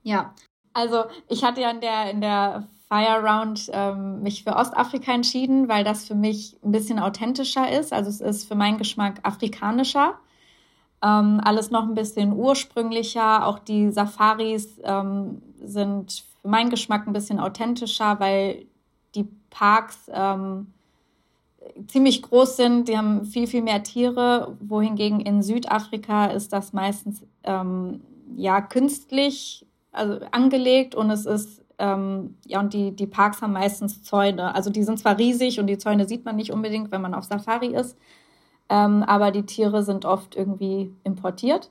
[0.04, 0.34] Ja,
[0.74, 5.68] also ich hatte ja in der, in der Fire Round ähm, mich für Ostafrika entschieden,
[5.68, 7.94] weil das für mich ein bisschen authentischer ist.
[7.94, 10.18] Also es ist für meinen Geschmack afrikanischer.
[11.04, 13.46] Ähm, alles noch ein bisschen ursprünglicher.
[13.46, 18.66] Auch die Safaris ähm, sind für meinen Geschmack ein bisschen authentischer, weil
[19.14, 20.74] die Parks ähm,
[21.88, 27.24] ziemlich groß sind, die haben viel, viel mehr Tiere, wohingegen in Südafrika ist das meistens
[27.44, 28.02] ähm,
[28.36, 34.04] ja künstlich also angelegt und es ist ähm, ja und die, die Parks haben meistens
[34.04, 34.54] Zäune.
[34.54, 37.24] Also die sind zwar riesig und die Zäune sieht man nicht unbedingt, wenn man auf
[37.24, 37.98] Safari ist,
[38.70, 41.70] ähm, aber die Tiere sind oft irgendwie importiert.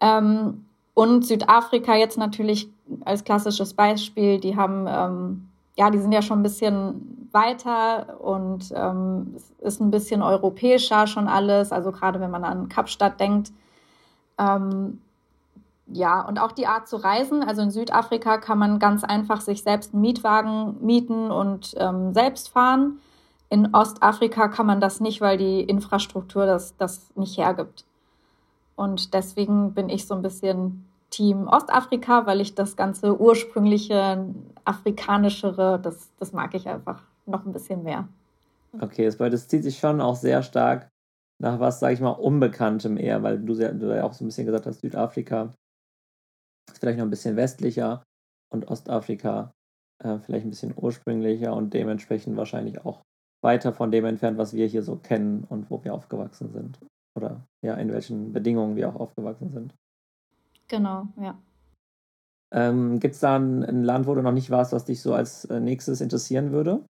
[0.00, 2.68] Ähm, und Südafrika jetzt natürlich
[3.04, 8.72] als klassisches Beispiel, die haben ähm, ja, die sind ja schon ein bisschen weiter und
[8.74, 11.72] ähm, es ist ein bisschen europäischer schon alles.
[11.72, 13.52] Also gerade wenn man an Kapstadt denkt.
[14.38, 15.00] Ähm,
[15.92, 17.42] ja, und auch die Art zu reisen.
[17.42, 22.50] Also in Südafrika kann man ganz einfach sich selbst einen Mietwagen mieten und ähm, selbst
[22.50, 23.00] fahren.
[23.48, 27.84] In Ostafrika kann man das nicht, weil die Infrastruktur das, das nicht hergibt.
[28.76, 34.24] Und deswegen bin ich so ein bisschen Team Ostafrika, weil ich das ganze ursprüngliche,
[34.64, 38.08] afrikanischere, das, das mag ich einfach noch ein bisschen mehr.
[38.80, 40.88] Okay, das, das zieht sich schon auch sehr stark
[41.40, 44.28] nach was, sage ich mal, Unbekanntem eher, weil du, sehr, du ja auch so ein
[44.28, 45.50] bisschen gesagt hast, Südafrika
[46.70, 48.02] ist vielleicht noch ein bisschen westlicher
[48.52, 49.50] und Ostafrika
[50.04, 53.00] äh, vielleicht ein bisschen ursprünglicher und dementsprechend wahrscheinlich auch
[53.42, 56.78] weiter von dem entfernt, was wir hier so kennen und wo wir aufgewachsen sind.
[57.16, 59.74] Oder ja, in welchen Bedingungen wir auch aufgewachsen sind.
[60.70, 61.36] Genau, ja.
[62.52, 65.14] Ähm, Gibt es da ein, ein, Land, wo du noch nicht warst, was dich so
[65.14, 66.84] als äh, nächstes interessieren würde?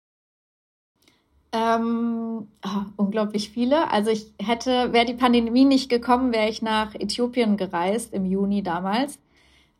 [1.53, 3.91] Ähm, oh, unglaublich viele.
[3.91, 8.62] Also ich hätte, wäre die Pandemie nicht gekommen, wäre ich nach Äthiopien gereist im Juni
[8.62, 9.18] damals.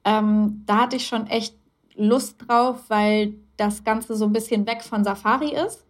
[0.05, 1.57] Ähm, da hatte ich schon echt
[1.95, 5.85] Lust drauf, weil das Ganze so ein bisschen weg von Safari ist.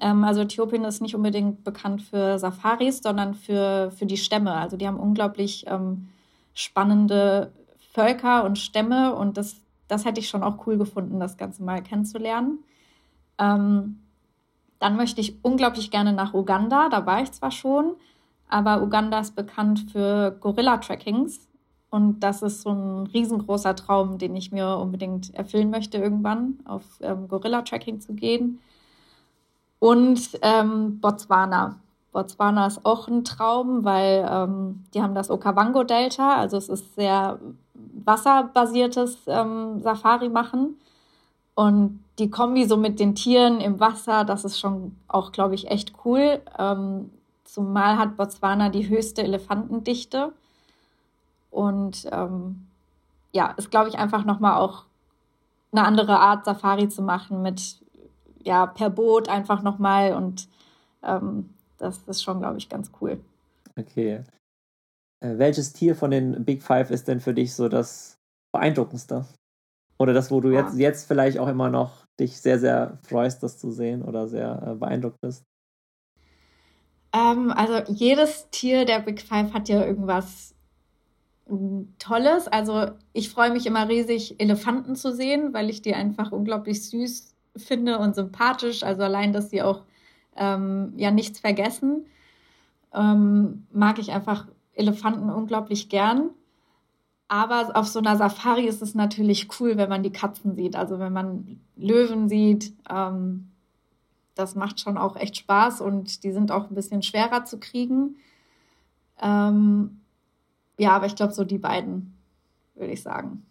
[0.00, 4.52] Ähm, also Äthiopien ist nicht unbedingt bekannt für Safaris, sondern für, für die Stämme.
[4.52, 6.08] Also die haben unglaublich ähm,
[6.56, 7.52] spannende
[7.92, 9.56] Völker und Stämme und das,
[9.88, 12.64] das hätte ich schon auch cool gefunden, das Ganze mal kennenzulernen.
[13.38, 14.00] Ähm,
[14.78, 17.94] dann möchte ich unglaublich gerne nach Uganda, da war ich zwar schon,
[18.48, 21.46] aber Uganda ist bekannt für Gorilla-Trackings
[21.90, 26.84] und das ist so ein riesengroßer Traum, den ich mir unbedingt erfüllen möchte, irgendwann auf
[27.02, 28.60] ähm, Gorilla-Tracking zu gehen.
[29.78, 31.76] Und ähm, Botswana.
[32.16, 37.38] Botswana ist auch ein Traum, weil ähm, die haben das Okavango-Delta, also es ist sehr
[37.74, 40.80] wasserbasiertes ähm, Safari machen.
[41.54, 45.70] Und die Kombi so mit den Tieren im Wasser, das ist schon auch, glaube ich,
[45.70, 46.40] echt cool.
[46.58, 47.10] Ähm,
[47.44, 50.32] zumal hat Botswana die höchste Elefantendichte.
[51.50, 52.66] Und ähm,
[53.32, 54.84] ja, ist, glaube ich, einfach nochmal auch
[55.70, 57.76] eine andere Art, Safari zu machen mit,
[58.42, 60.48] ja, per Boot einfach nochmal und
[61.02, 63.20] ähm, das ist schon, glaube ich, ganz cool.
[63.78, 64.22] Okay.
[65.20, 68.18] Äh, welches Tier von den Big Five ist denn für dich so das
[68.52, 69.26] beeindruckendste?
[69.98, 70.78] Oder das, wo du jetzt, ah.
[70.78, 74.74] jetzt vielleicht auch immer noch dich sehr, sehr freust, das zu sehen oder sehr äh,
[74.74, 75.42] beeindruckt bist?
[77.12, 80.54] Ähm, also jedes Tier der Big Five hat ja irgendwas
[81.98, 82.48] Tolles.
[82.48, 87.34] Also ich freue mich immer riesig, Elefanten zu sehen, weil ich die einfach unglaublich süß
[87.56, 88.82] finde und sympathisch.
[88.82, 89.84] Also allein, dass sie auch
[90.36, 92.06] ähm, ja nichts vergessen,
[92.92, 96.30] ähm, mag ich einfach Elefanten unglaublich gern.
[97.28, 100.76] Aber auf so einer Safari ist es natürlich cool, wenn man die Katzen sieht.
[100.76, 103.50] Also wenn man Löwen sieht, ähm,
[104.36, 108.16] das macht schon auch echt Spaß und die sind auch ein bisschen schwerer zu kriegen.
[109.20, 110.00] Ähm,
[110.78, 112.14] ja, aber ich glaube, so die beiden,
[112.74, 113.44] würde ich sagen.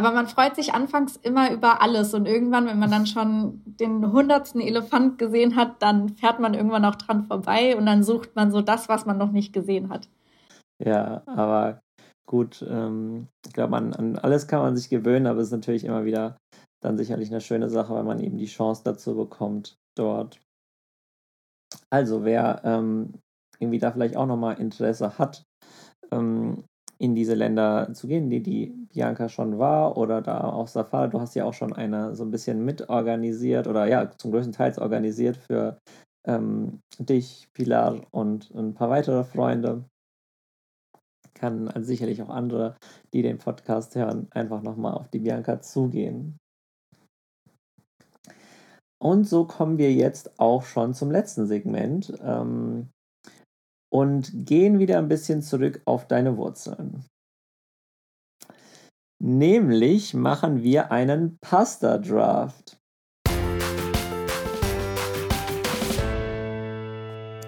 [0.00, 4.10] Aber man freut sich anfangs immer über alles und irgendwann, wenn man dann schon den
[4.10, 8.50] hundertsten Elefant gesehen hat, dann fährt man irgendwann auch dran vorbei und dann sucht man
[8.50, 10.08] so das, was man noch nicht gesehen hat.
[10.82, 11.82] Ja, aber
[12.26, 16.06] gut, ähm, ich glaube, an alles kann man sich gewöhnen, aber es ist natürlich immer
[16.06, 16.38] wieder
[16.82, 20.40] dann sicherlich eine schöne Sache, weil man eben die Chance dazu bekommt, dort.
[21.90, 23.12] Also, wer ähm,
[23.58, 25.44] irgendwie da vielleicht auch nochmal Interesse hat,
[26.10, 26.64] ähm,
[27.00, 31.18] in diese Länder zu gehen, die die Bianca schon war oder da auf Safari, du
[31.18, 35.38] hast ja auch schon eine so ein bisschen mitorganisiert oder ja, zum größten Teil organisiert
[35.38, 35.78] für
[36.26, 39.86] ähm, dich, Pilar und ein paar weitere Freunde.
[41.32, 42.76] Kann also sicherlich auch andere,
[43.14, 46.36] die den Podcast hören, einfach nochmal auf die Bianca zugehen.
[49.02, 52.12] Und so kommen wir jetzt auch schon zum letzten Segment.
[52.22, 52.90] Ähm,
[53.92, 57.04] und gehen wieder ein bisschen zurück auf deine Wurzeln.
[59.22, 62.78] Nämlich machen wir einen Pasta Draft.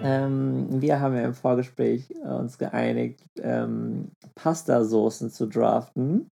[0.03, 6.27] Ähm, wir haben ja im Vorgespräch uns geeinigt, ähm, Pasta-Soßen zu draften.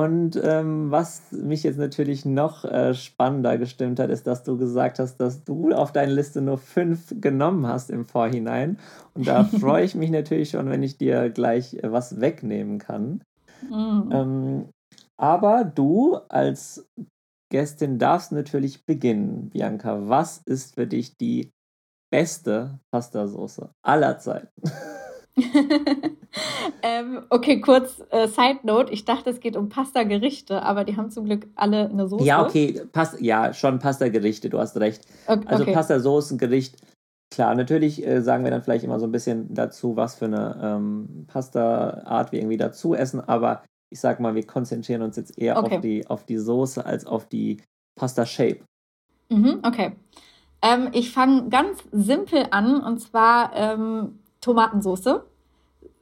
[0.00, 4.98] Und ähm, was mich jetzt natürlich noch äh, spannender gestimmt hat, ist, dass du gesagt
[4.98, 8.78] hast, dass du auf deine Liste nur fünf genommen hast im Vorhinein.
[9.12, 13.22] Und da freue ich mich natürlich schon, wenn ich dir gleich äh, was wegnehmen kann.
[13.68, 14.10] Mhm.
[14.10, 14.68] Ähm,
[15.18, 16.88] aber du als
[17.52, 20.08] Gästin darfst natürlich beginnen, Bianca.
[20.08, 21.50] Was ist für dich die
[22.10, 24.62] beste Pastasauce aller Zeiten.
[26.82, 28.92] ähm, okay, kurz äh, Side Note.
[28.92, 32.24] Ich dachte, es geht um Pasta-Gerichte, aber die haben zum Glück alle eine Soße.
[32.24, 35.02] Ja, okay, Pas ja, schon Pasta-Gerichte, du hast recht.
[35.26, 35.72] Okay, also okay.
[35.72, 36.76] Pasta-Soßen-Gericht.
[37.30, 40.58] Klar, natürlich äh, sagen wir dann vielleicht immer so ein bisschen dazu, was für eine
[40.62, 45.58] ähm, Pasta-Art wir irgendwie dazu essen, aber ich sag mal, wir konzentrieren uns jetzt eher
[45.58, 45.74] okay.
[45.74, 47.58] auf, die, auf die Soße als auf die
[47.96, 48.60] Pasta-Shape.
[49.28, 49.92] Mhm, okay.
[50.62, 55.20] Ähm, ich fange ganz simpel an und zwar ähm, Tomatensauce.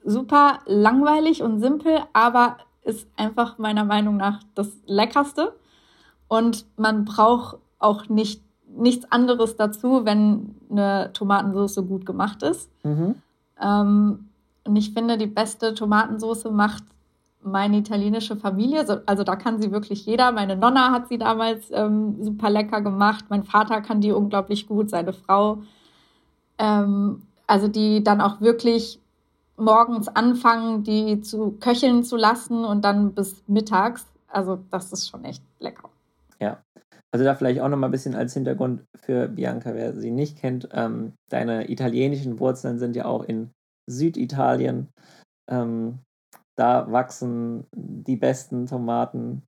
[0.05, 5.55] Super langweilig und simpel, aber ist einfach meiner Meinung nach das Leckerste.
[6.29, 12.71] Und man braucht auch nicht, nichts anderes dazu, wenn eine Tomatensauce gut gemacht ist.
[12.85, 13.17] Mhm.
[13.61, 14.29] Ähm,
[14.65, 16.85] und ich finde, die beste Tomatensauce macht
[17.43, 19.03] meine italienische Familie.
[19.07, 20.33] Also da kann sie wirklich jeder.
[20.33, 23.27] Meine Nonna hat sie damals ähm, super lecker gemacht.
[23.29, 25.63] Mein Vater kann die unglaublich gut, seine Frau.
[26.59, 29.01] Ähm, also die dann auch wirklich
[29.59, 34.07] morgens anfangen, die zu köcheln zu lassen und dann bis mittags.
[34.29, 35.91] Also das ist schon echt lecker.
[36.41, 36.63] Ja.
[37.11, 40.39] Also da vielleicht auch noch mal ein bisschen als Hintergrund für Bianca, wer sie nicht
[40.39, 40.69] kennt.
[40.73, 43.51] Ähm, deine italienischen Wurzeln sind ja auch in
[43.87, 44.89] Süditalien.
[45.51, 46.01] Ähm,
[46.57, 49.43] da wachsen die besten Tomaten.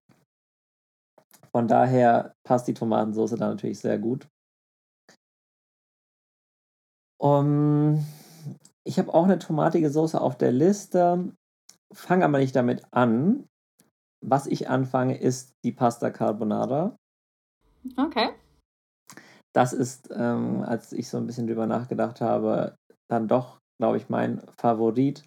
[1.53, 4.27] Von daher passt die Tomatensauce da natürlich sehr gut.
[7.19, 8.03] Um,
[8.85, 11.33] ich habe auch eine tomatige Soße auf der Liste.
[11.93, 13.49] Fange aber nicht damit an.
[14.25, 16.97] Was ich anfange, ist die Pasta Carbonara.
[17.97, 18.31] Okay.
[19.55, 22.77] Das ist, ähm, als ich so ein bisschen drüber nachgedacht habe,
[23.11, 25.25] dann doch, glaube ich, mein Favorit.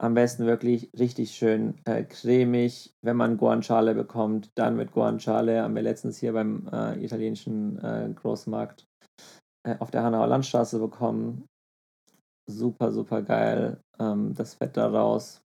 [0.00, 2.92] Am besten wirklich richtig schön äh, cremig.
[3.02, 5.62] Wenn man Guanciale bekommt, dann mit Guanciale.
[5.62, 8.86] Haben wir letztens hier beim äh, italienischen äh, Großmarkt
[9.66, 11.47] äh, auf der Hanauer Landstraße bekommen.
[12.48, 13.78] Super, super geil.
[13.98, 15.42] Ähm, das Fett da raus.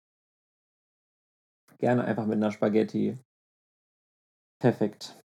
[1.80, 3.18] Gerne einfach mit einer Spaghetti.
[4.60, 5.20] Perfekt.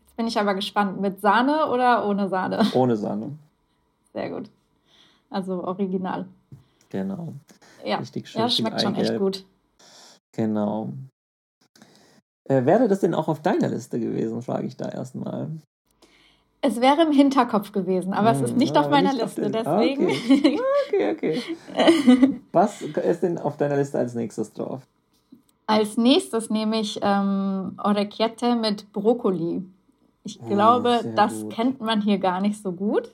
[0.00, 1.00] Jetzt bin ich aber gespannt.
[1.00, 2.66] Mit Sahne oder ohne Sahne?
[2.74, 3.38] Ohne Sahne.
[4.12, 4.50] Sehr gut.
[5.30, 6.26] Also original.
[6.88, 7.34] Genau.
[7.84, 8.40] Ja, Richtig schön.
[8.40, 9.44] Ja, schmeckt schon echt gut.
[10.32, 10.92] Genau.
[12.48, 15.50] Äh, wäre das denn auch auf deiner Liste gewesen, frage ich da erstmal.
[16.62, 19.46] Es wäre im Hinterkopf gewesen, aber hm, es ist hm, nicht auf meiner nicht Liste,
[19.46, 20.06] auf ah, deswegen.
[20.06, 20.60] Okay.
[20.88, 22.40] okay, okay.
[22.52, 24.82] Was ist denn auf deiner Liste als nächstes drauf?
[25.66, 29.64] Als nächstes nehme ich ähm, Orecchiette mit Brokkoli.
[30.24, 31.52] Ich ah, glaube, oh, das gut.
[31.52, 33.12] kennt man hier gar nicht so gut.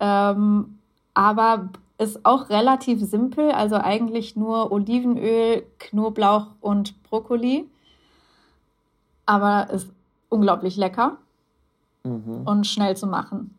[0.00, 0.78] Ähm,
[1.14, 7.68] aber ist auch relativ simpel, also eigentlich nur Olivenöl, Knoblauch und Brokkoli.
[9.26, 9.90] Aber ist
[10.28, 11.18] unglaublich lecker
[12.04, 12.42] mhm.
[12.46, 13.58] und schnell zu machen.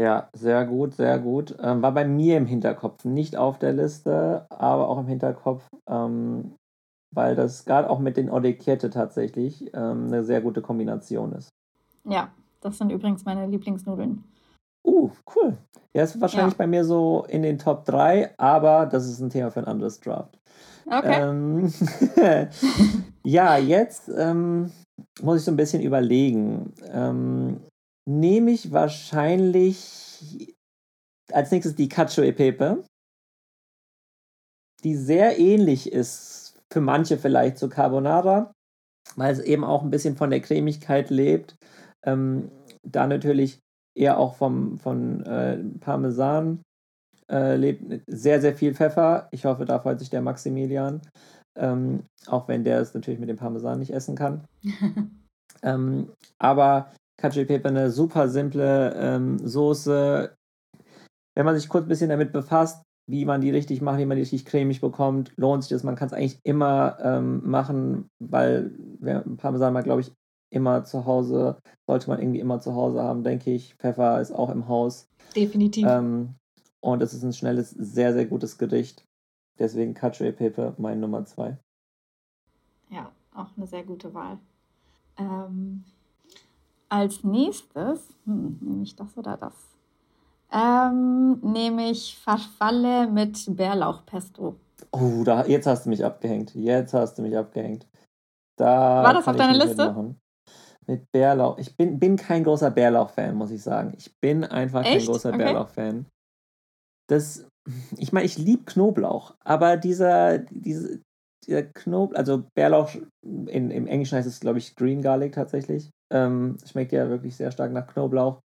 [0.00, 1.56] Ja, sehr gut, sehr gut.
[1.60, 6.54] Ähm, war bei mir im Hinterkopf, nicht auf der Liste, aber auch im Hinterkopf, ähm,
[7.14, 11.50] weil das gerade auch mit den Orecchiette tatsächlich ähm, eine sehr gute Kombination ist.
[12.04, 12.30] Ja,
[12.62, 14.24] das sind übrigens meine Lieblingsnudeln.
[14.86, 15.58] Uh, cool.
[15.92, 16.58] Ja, ist wahrscheinlich ja.
[16.58, 20.00] bei mir so in den Top 3, aber das ist ein Thema für ein anderes
[20.00, 20.38] Draft.
[20.86, 21.20] Okay.
[21.20, 21.72] Ähm,
[23.24, 24.72] ja, jetzt ähm,
[25.20, 26.72] muss ich so ein bisschen überlegen.
[26.90, 27.60] Ähm,
[28.10, 30.56] nehme ich wahrscheinlich
[31.32, 32.84] als nächstes die Cacio e Pepe,
[34.82, 38.52] die sehr ähnlich ist für manche vielleicht zu Carbonara,
[39.16, 41.56] weil es eben auch ein bisschen von der Cremigkeit lebt.
[42.04, 42.50] Ähm,
[42.82, 43.60] da natürlich
[43.96, 46.62] eher auch vom, von äh, Parmesan
[47.30, 49.28] äh, lebt sehr, sehr viel Pfeffer.
[49.30, 51.02] Ich hoffe, da freut sich der Maximilian.
[51.56, 54.44] Ähm, auch wenn der es natürlich mit dem Parmesan nicht essen kann.
[55.62, 56.90] ähm, aber
[57.20, 60.34] Cacio Pepe eine super simple ähm, Soße.
[61.34, 64.16] Wenn man sich kurz ein bisschen damit befasst, wie man die richtig macht, wie man
[64.16, 65.82] die richtig cremig bekommt, lohnt sich das.
[65.82, 68.70] Man kann es eigentlich immer ähm, machen, weil
[69.36, 70.12] Parmesan mal, glaube ich,
[70.50, 73.74] immer zu Hause, sollte man irgendwie immer zu Hause haben, denke ich.
[73.74, 75.06] Pfeffer ist auch im Haus.
[75.36, 75.86] Definitiv.
[75.86, 76.34] Ähm,
[76.80, 79.04] und es ist ein schnelles, sehr, sehr gutes Gericht.
[79.58, 81.58] Deswegen Cacio e Pepe, mein Nummer zwei.
[82.88, 84.38] Ja, auch eine sehr gute Wahl.
[85.18, 85.84] Ähm,
[86.90, 89.54] als nächstes, hm, nehme ich das oder das?
[90.52, 94.56] Ähm, nehme ich Farfalle mit Bärlauchpesto.
[94.90, 96.54] Oh, da, jetzt hast du mich abgehängt.
[96.54, 97.86] Jetzt hast du mich abgehängt.
[98.56, 99.86] Da War das auf deiner Liste?
[99.86, 100.20] Mitmachen.
[100.86, 101.58] Mit Bärlauch.
[101.58, 103.94] Ich bin, bin kein großer Bärlauch-Fan, muss ich sagen.
[103.96, 104.98] Ich bin einfach Echt?
[104.98, 105.38] kein großer okay.
[105.38, 106.06] Bärlauch-Fan.
[107.08, 107.46] Das,
[107.96, 111.00] ich meine, ich liebe Knoblauch, aber dieser, diese,
[111.46, 112.90] dieser Knoblauch, also Bärlauch,
[113.22, 115.90] in, im Englischen heißt es, glaube ich, Green Garlic tatsächlich.
[116.12, 118.40] Ähm, schmeckt ja wirklich sehr stark nach Knoblauch.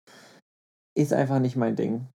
[0.96, 2.06] Ist einfach nicht mein Ding.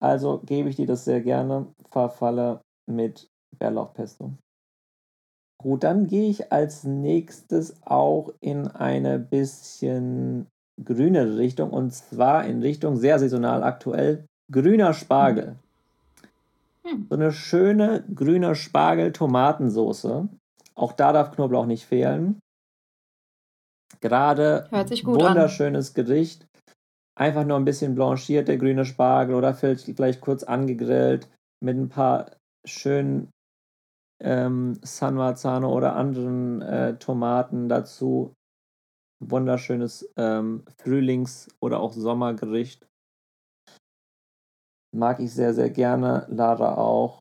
[0.00, 1.66] Also gebe ich dir das sehr gerne.
[1.90, 3.28] Farfalle mit
[3.58, 4.32] Bärlauchpesto.
[5.60, 10.46] Gut, dann gehe ich als nächstes auch in eine bisschen
[10.82, 15.56] grünere Richtung und zwar in Richtung sehr saisonal aktuell grüner Spargel.
[16.84, 17.06] Hm.
[17.08, 20.28] So eine schöne grüne Spargel-Tomatensoße.
[20.74, 22.40] Auch da darf Knoblauch nicht fehlen.
[24.00, 25.94] Gerade wunderschönes an.
[25.94, 26.46] Gericht.
[27.16, 31.28] Einfach nur ein bisschen blanchiert, der grüne Spargel oder vielleicht kurz angegrillt
[31.62, 32.32] mit ein paar
[32.66, 33.30] schönen
[34.20, 38.34] ähm, San Marzano oder anderen äh, Tomaten dazu.
[39.20, 42.86] Wunderschönes ähm, Frühlings- oder auch Sommergericht.
[44.94, 46.26] Mag ich sehr, sehr gerne.
[46.28, 47.20] Lara auch.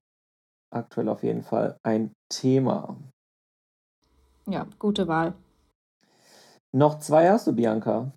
[0.74, 2.98] Aktuell auf jeden Fall ein Thema.
[4.48, 5.34] Ja, gute Wahl.
[6.76, 8.12] Noch zwei hast du, Bianca.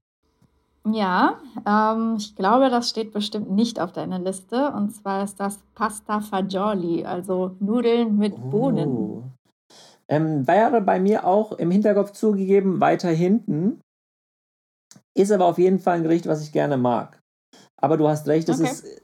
[0.92, 4.70] Ja, ähm, ich glaube, das steht bestimmt nicht auf deiner Liste.
[4.72, 8.50] Und zwar ist das Pasta Fagioli, also Nudeln mit oh.
[8.50, 9.32] Bohnen.
[10.08, 13.80] Ähm, wäre bei mir auch im Hinterkopf zugegeben, weiter hinten.
[15.14, 17.20] Ist aber auf jeden Fall ein Gericht, was ich gerne mag.
[17.76, 18.70] Aber du hast recht, es okay.
[18.70, 19.02] ist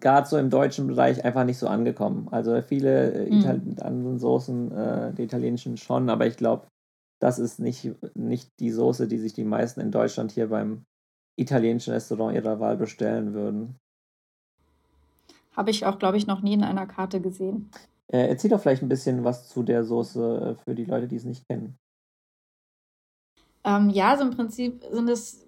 [0.00, 2.28] gerade so im deutschen Bereich einfach nicht so angekommen.
[2.30, 3.76] Also viele äh, mhm.
[3.80, 6.66] anderen Soßen, äh, die italienischen schon, aber ich glaube,
[7.22, 10.84] das ist nicht, nicht die Soße, die sich die meisten in Deutschland hier beim
[11.36, 13.78] italienischen Restaurant ihrer Wahl bestellen würden.
[15.56, 17.70] Habe ich auch, glaube ich, noch nie in einer Karte gesehen.
[18.08, 21.14] Äh, erzähl doch vielleicht ein bisschen was zu der Soße äh, für die Leute, die
[21.14, 21.78] es nicht kennen.
[23.62, 25.46] Ähm, ja, so im Prinzip sind es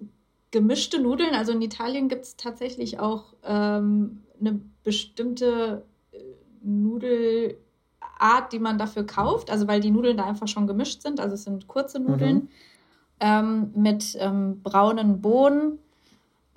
[0.53, 1.35] gemischte Nudeln.
[1.35, 6.19] Also in Italien gibt es tatsächlich auch ähm, eine bestimmte äh,
[8.21, 9.51] Nudelart, die man dafür kauft.
[9.51, 11.21] Also weil die Nudeln da einfach schon gemischt sind.
[11.21, 12.37] Also es sind kurze Nudeln.
[12.37, 12.49] Mhm
[13.21, 15.79] ähm, mit ähm, braunen Bohnen.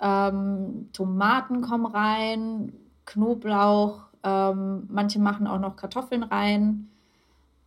[0.00, 2.72] Ähm, Tomaten kommen rein,
[3.04, 6.88] Knoblauch, ähm, manche machen auch noch Kartoffeln rein.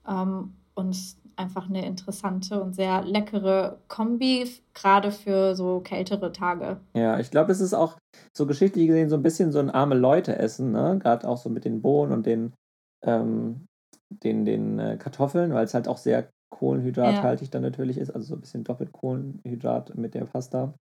[0.07, 0.97] Ähm, und
[1.35, 6.77] einfach eine interessante und sehr leckere Kombi, gerade für so kältere Tage.
[6.93, 7.97] Ja, ich glaube, es ist auch
[8.33, 10.99] so geschichtlich gesehen so ein bisschen so ein arme Leute-Essen, ne?
[11.01, 12.53] Gerade auch so mit den Bohnen und den,
[13.01, 13.67] ähm,
[14.11, 17.51] den, den äh, Kartoffeln, weil es halt auch sehr kohlenhydrathaltig ja.
[17.51, 20.73] dann natürlich ist, also so ein bisschen doppelt Kohlenhydrat mit der Pasta.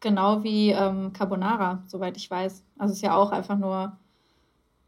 [0.00, 2.64] Genau wie ähm, Carbonara, soweit ich weiß.
[2.78, 3.96] Also es ist ja auch einfach nur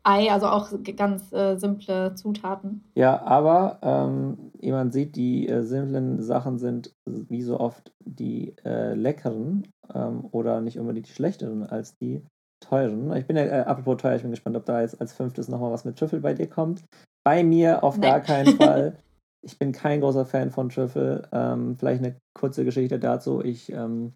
[0.05, 2.83] Ei, also auch ganz äh, simple Zutaten.
[2.97, 8.57] Ja, aber ähm, wie man sieht, die äh, simplen Sachen sind wie so oft die
[8.64, 12.20] äh, leckeren ähm, oder nicht unbedingt die schlechteren als die
[12.63, 13.15] teuren.
[13.17, 15.73] Ich bin ja, äh, apropos teuer, ich bin gespannt, ob da jetzt als fünftes nochmal
[15.73, 16.85] was mit Trüffel bei dir kommt.
[17.25, 18.07] Bei mir auf nee.
[18.07, 18.99] gar keinen Fall.
[19.45, 21.27] Ich bin kein großer Fan von Trüffel.
[21.33, 23.43] Ähm, vielleicht eine kurze Geschichte dazu.
[23.43, 24.13] Ich ähm,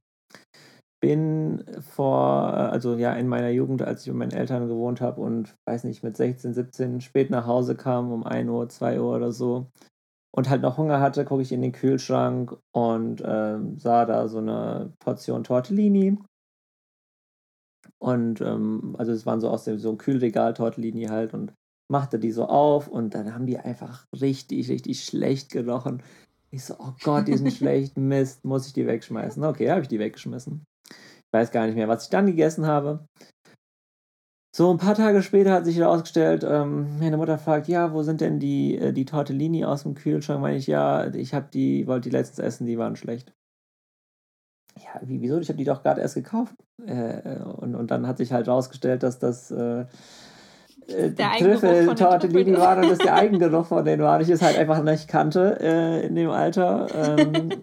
[1.00, 5.54] bin vor, also ja, in meiner Jugend, als ich mit meinen Eltern gewohnt habe und
[5.68, 9.32] weiß nicht, mit 16, 17 spät nach Hause kam, um 1 Uhr, 2 Uhr oder
[9.32, 9.66] so,
[10.36, 14.38] und halt noch Hunger hatte, gucke ich in den Kühlschrank und ähm, sah da so
[14.38, 16.18] eine Portion Tortellini.
[17.98, 21.52] Und ähm, also es waren so aus dem so ein Kühlregal Tortellini halt und
[21.88, 26.02] machte die so auf und dann haben die einfach richtig, richtig schlecht gerochen.
[26.50, 29.44] Ich so, oh Gott, die sind schlecht, Mist, muss ich die wegschmeißen?
[29.44, 30.64] Okay, habe ich die weggeschmissen.
[30.88, 33.06] Ich weiß gar nicht mehr, was ich dann gegessen habe.
[34.56, 38.22] So, ein paar Tage später hat sich herausgestellt, ähm, meine Mutter fragt, ja, wo sind
[38.22, 40.40] denn die, äh, die Tortellini aus dem Kühlschrank?
[40.40, 43.35] Meine ich, ja, ich habe die, wollte die letztens essen, die waren schlecht.
[44.76, 45.38] Ja, wie, wieso?
[45.38, 46.54] Ich habe die doch gerade erst gekauft.
[46.86, 49.86] Äh, äh, und, und dann hat sich halt herausgestellt, dass das äh,
[50.88, 54.20] äh Trüffel-Tortellini waren und das der Eigengeruch von denen war.
[54.20, 56.86] Ich es halt einfach nicht kannte äh, in dem Alter.
[56.94, 57.50] Ähm,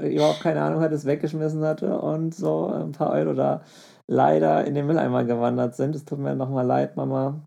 [0.00, 3.62] überhaupt keine Ahnung hat, es weggeschmissen hatte und so ein paar Euro da
[4.06, 5.94] leider in den Mülleimer gewandert sind.
[5.94, 7.44] Es tut mir nochmal leid, Mama.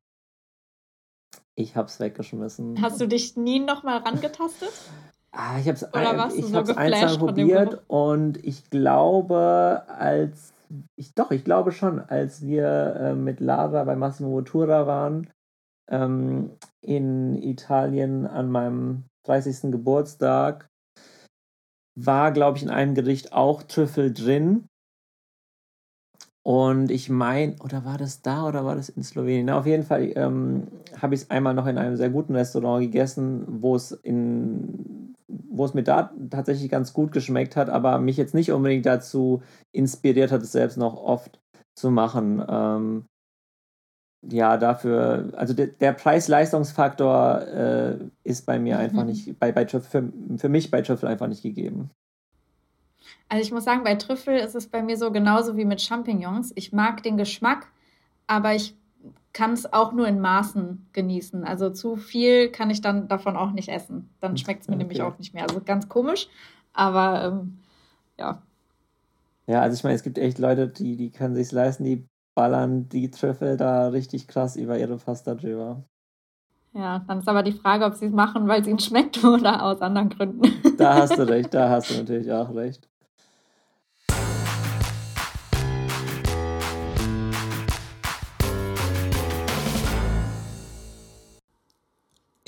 [1.56, 2.82] Ich hab's weggeschmissen.
[2.82, 4.72] Hast du dich nie nochmal rangetastet?
[5.38, 10.54] Ah, ich hab's, ein, ich so einsam probiert und ich glaube, als
[10.96, 15.30] ich doch, ich glaube schon, als wir äh, mit Lara bei Massimo Bottura waren,
[15.90, 19.72] ähm, in Italien an meinem 30.
[19.72, 20.70] Geburtstag,
[21.98, 24.68] war, glaube ich, in einem Gericht auch Trüffel drin.
[26.44, 29.48] Und ich meine, oder war das da oder war das in Slowenien?
[29.48, 30.68] Na, auf jeden Fall ähm,
[31.02, 35.66] habe ich es einmal noch in einem sehr guten Restaurant gegessen, wo es in wo
[35.66, 40.32] es mir da tatsächlich ganz gut geschmeckt hat, aber mich jetzt nicht unbedingt dazu inspiriert
[40.32, 41.40] hat, es selbst noch oft
[41.76, 42.44] zu machen.
[42.48, 43.06] Ähm,
[44.32, 48.82] ja, dafür, also der, der Preis-Leistungsfaktor äh, ist bei mir mhm.
[48.82, 51.90] einfach nicht, bei, bei Trüffel, für, für mich bei Trüffel einfach nicht gegeben.
[53.30, 56.52] Also ich muss sagen, bei Trüffel ist es bei mir so genauso wie mit Champignons.
[56.56, 57.68] Ich mag den Geschmack,
[58.28, 58.76] aber ich
[59.36, 61.44] kann es auch nur in Maßen genießen.
[61.44, 64.10] Also zu viel kann ich dann davon auch nicht essen.
[64.22, 64.84] Dann schmeckt es mir okay.
[64.84, 65.44] nämlich auch nicht mehr.
[65.44, 66.30] Also ganz komisch,
[66.72, 67.60] aber ähm,
[68.18, 68.42] ja.
[69.46, 72.88] Ja, also ich meine, es gibt echt Leute, die, die können sich leisten, die ballern
[72.88, 75.84] die Trüffel da richtig krass über ihre Pasta drüber.
[76.72, 79.64] Ja, dann ist aber die Frage, ob sie es machen, weil es ihnen schmeckt oder
[79.64, 80.78] aus anderen Gründen.
[80.78, 82.88] Da hast du recht, da hast du natürlich auch recht.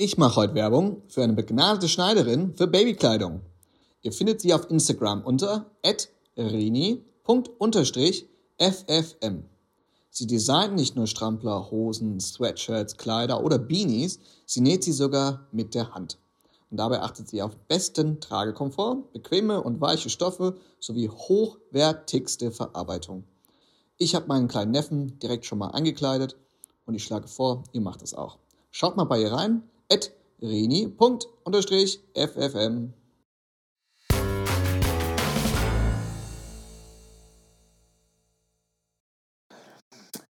[0.00, 3.40] Ich mache heute Werbung für eine begnadete Schneiderin für Babykleidung.
[4.02, 5.72] Ihr findet sie auf Instagram unter
[6.36, 7.02] rini.ffm.
[10.08, 15.74] Sie designt nicht nur Strampler, Hosen, Sweatshirts, Kleider oder Beanies, sie näht sie sogar mit
[15.74, 16.18] der Hand.
[16.70, 23.24] Und dabei achtet sie auf besten Tragekomfort, bequeme und weiche Stoffe sowie hochwertigste Verarbeitung.
[23.96, 26.36] Ich habe meinen kleinen Neffen direkt schon mal eingekleidet
[26.86, 28.38] und ich schlage vor, ihr macht es auch.
[28.70, 30.94] Schaut mal bei ihr rein, at reni.ffm.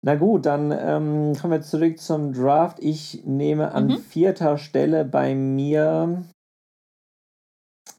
[0.01, 2.79] Na gut, dann ähm, kommen wir zurück zum Draft.
[2.79, 3.97] Ich nehme an mhm.
[3.97, 6.23] vierter Stelle bei mir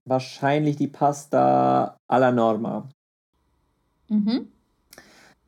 [0.07, 2.89] wahrscheinlich die Pasta alla Norma.
[4.09, 4.49] Mhm.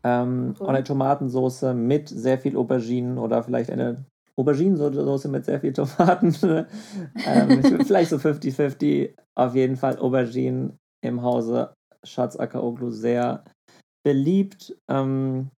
[0.03, 0.69] Ähm, cool.
[0.69, 4.05] Eine Tomatensauce mit sehr viel Auberginen oder vielleicht eine
[4.37, 6.35] Auberginensoße mit sehr viel Tomaten.
[7.27, 9.15] ähm, vielleicht so 50-50.
[9.35, 11.75] Auf jeden Fall Auberginen im Hause
[12.05, 13.45] Schatz Akaoglu sehr
[14.03, 14.77] beliebt.
[14.89, 15.51] Ähm,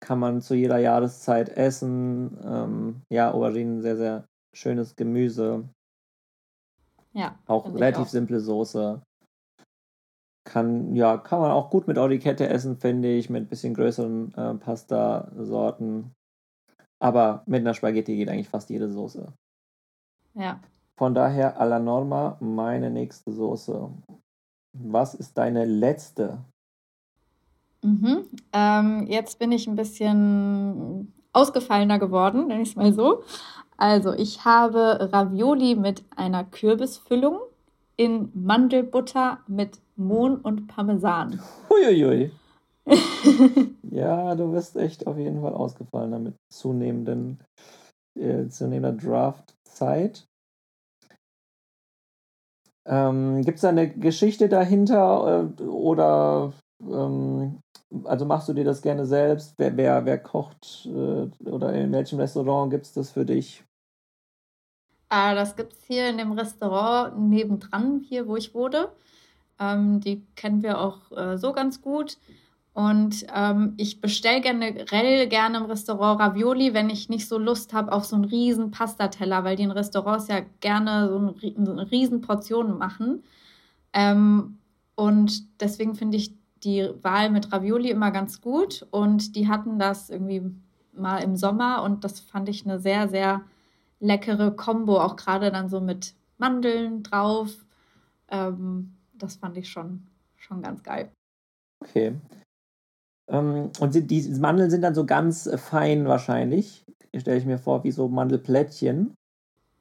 [0.00, 2.38] kann man zu jeder Jahreszeit essen.
[2.44, 5.68] Ähm, ja, Auberginen, sehr, sehr schönes Gemüse.
[7.12, 7.38] Ja.
[7.46, 8.08] Auch relativ auch.
[8.08, 9.02] simple Soße.
[10.44, 14.34] Kann, ja, kann man auch gut mit Auricette essen, finde ich, mit ein bisschen größeren
[14.34, 16.12] äh, Pasta-Sorten.
[17.02, 19.32] Aber mit einer Spaghetti geht eigentlich fast jede Soße.
[20.34, 20.60] Ja.
[20.96, 23.90] Von daher, alla norma, meine nächste Soße.
[24.72, 26.38] Was ist deine letzte?
[27.82, 28.26] Mhm.
[28.52, 33.24] Ähm, jetzt bin ich ein bisschen ausgefallener geworden, nenne ich es mal so.
[33.76, 37.40] Also, ich habe Ravioli mit einer Kürbisfüllung
[37.96, 41.40] in Mandelbutter mit Mohn und Parmesan.
[41.68, 42.30] Huiuiui.
[43.90, 47.42] ja, du bist echt auf jeden Fall ausgefallen damit zunehmenden,
[48.18, 50.26] äh, zunehmender Draft-Zeit.
[52.84, 57.60] Ähm, Gibt es da eine Geschichte dahinter äh, oder ähm,
[58.04, 59.54] also machst du dir das gerne selbst?
[59.58, 63.64] Wer, wer, wer kocht äh, oder in welchem Restaurant gibt es das für dich?
[65.10, 68.88] Äh, das gibt es hier in dem Restaurant nebendran, hier wo ich wohne.
[69.60, 72.18] Ähm, die kennen wir auch äh, so ganz gut.
[72.74, 77.92] Und ähm, ich bestelle generell gerne im Restaurant Ravioli, wenn ich nicht so Lust habe
[77.92, 82.22] auf so einen riesen Pastateller, weil die in Restaurants ja gerne so eine, eine riesen
[82.22, 83.22] Portion machen.
[83.92, 84.58] Ähm,
[84.94, 88.86] und deswegen finde ich die Wahl mit Ravioli immer ganz gut.
[88.90, 90.42] Und die hatten das irgendwie
[90.92, 93.42] mal im Sommer und das fand ich eine sehr, sehr
[94.00, 97.64] leckere Kombo, auch gerade dann so mit Mandeln drauf.
[98.28, 100.06] Ähm, das fand ich schon,
[100.36, 101.10] schon ganz geil.
[101.82, 102.14] Okay.
[103.32, 106.84] Ähm, und sind, die Mandeln sind dann so ganz äh, fein wahrscheinlich.
[107.16, 109.14] Stelle ich mir vor, wie so Mandelplättchen.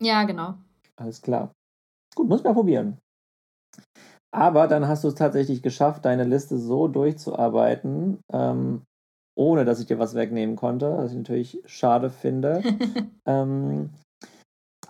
[0.01, 0.55] Ja, genau.
[0.95, 1.51] Alles klar.
[2.15, 2.97] Gut, muss man probieren.
[4.33, 8.83] Aber dann hast du es tatsächlich geschafft, deine Liste so durchzuarbeiten, ähm,
[9.35, 12.63] ohne dass ich dir was wegnehmen konnte, was ich natürlich schade finde.
[13.25, 13.89] ähm,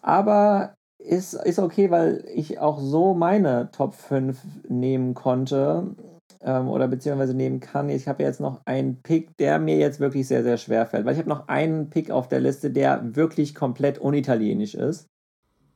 [0.01, 5.95] aber ist, ist okay, weil ich auch so meine Top 5 nehmen konnte
[6.43, 7.89] ähm, oder beziehungsweise nehmen kann.
[7.89, 11.13] Ich habe jetzt noch einen Pick, der mir jetzt wirklich sehr, sehr schwer fällt, weil
[11.13, 15.07] ich habe noch einen Pick auf der Liste, der wirklich komplett unitalienisch ist.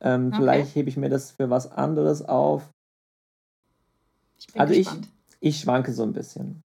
[0.00, 0.36] Ähm, okay.
[0.36, 2.70] Vielleicht hebe ich mir das für was anderes auf.
[4.38, 4.88] Ich also ich,
[5.40, 6.62] ich schwanke so ein bisschen.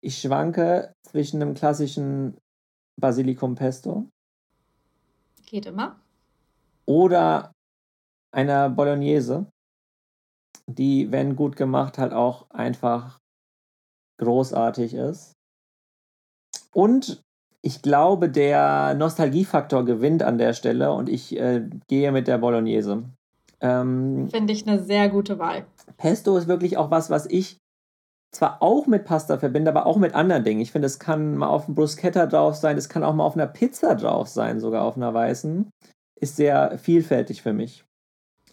[0.00, 2.36] Ich schwanke zwischen einem klassischen
[3.00, 4.08] Basilikum Pesto.
[5.46, 5.98] Geht immer.
[6.84, 7.52] Oder
[8.32, 9.46] einer Bolognese,
[10.66, 13.18] die, wenn gut gemacht, halt auch einfach
[14.18, 15.32] großartig ist.
[16.72, 17.22] Und
[17.62, 23.04] ich glaube, der Nostalgiefaktor gewinnt an der Stelle und ich äh, gehe mit der Bolognese.
[23.60, 25.66] Ähm, Finde ich eine sehr gute Wahl.
[25.96, 27.58] Pesto ist wirklich auch was, was ich
[28.30, 30.60] zwar auch mit Pasta verbinde, aber auch mit anderen Dingen.
[30.60, 33.34] Ich finde, es kann mal auf einem Bruschetta drauf sein, es kann auch mal auf
[33.34, 35.68] einer Pizza drauf sein, sogar auf einer weißen.
[36.20, 37.84] Ist sehr vielfältig für mich.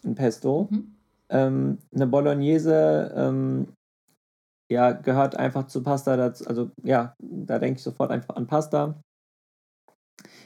[0.04, 0.68] Ein Pesto.
[0.70, 0.94] Mhm.
[1.28, 3.68] Ähm, eine Bolognese ähm,
[4.70, 6.46] ja, gehört einfach zu Pasta dazu.
[6.46, 9.00] Also ja, da denke ich sofort einfach an Pasta.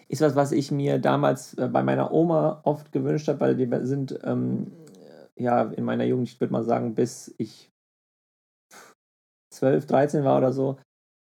[0.09, 3.87] Ist was, was ich mir damals äh, bei meiner Oma oft gewünscht habe, weil wir
[3.87, 4.73] sind ähm,
[5.37, 7.71] ja in meiner Jugend, ich würde mal sagen, bis ich
[9.53, 10.79] 12, 13 war oder so,